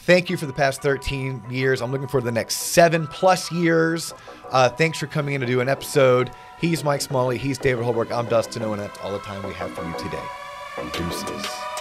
[0.00, 1.82] thank you for the past 13 years.
[1.82, 4.14] I'm looking for the next seven plus years.
[4.50, 6.30] Uh, thanks for coming in to do an episode.
[6.60, 7.38] He's Mike Smalley.
[7.38, 8.10] He's David Holbrook.
[8.10, 8.80] I'm Dustin Owen.
[8.80, 10.24] That's all the time we have for you today.
[10.92, 11.77] Deuces.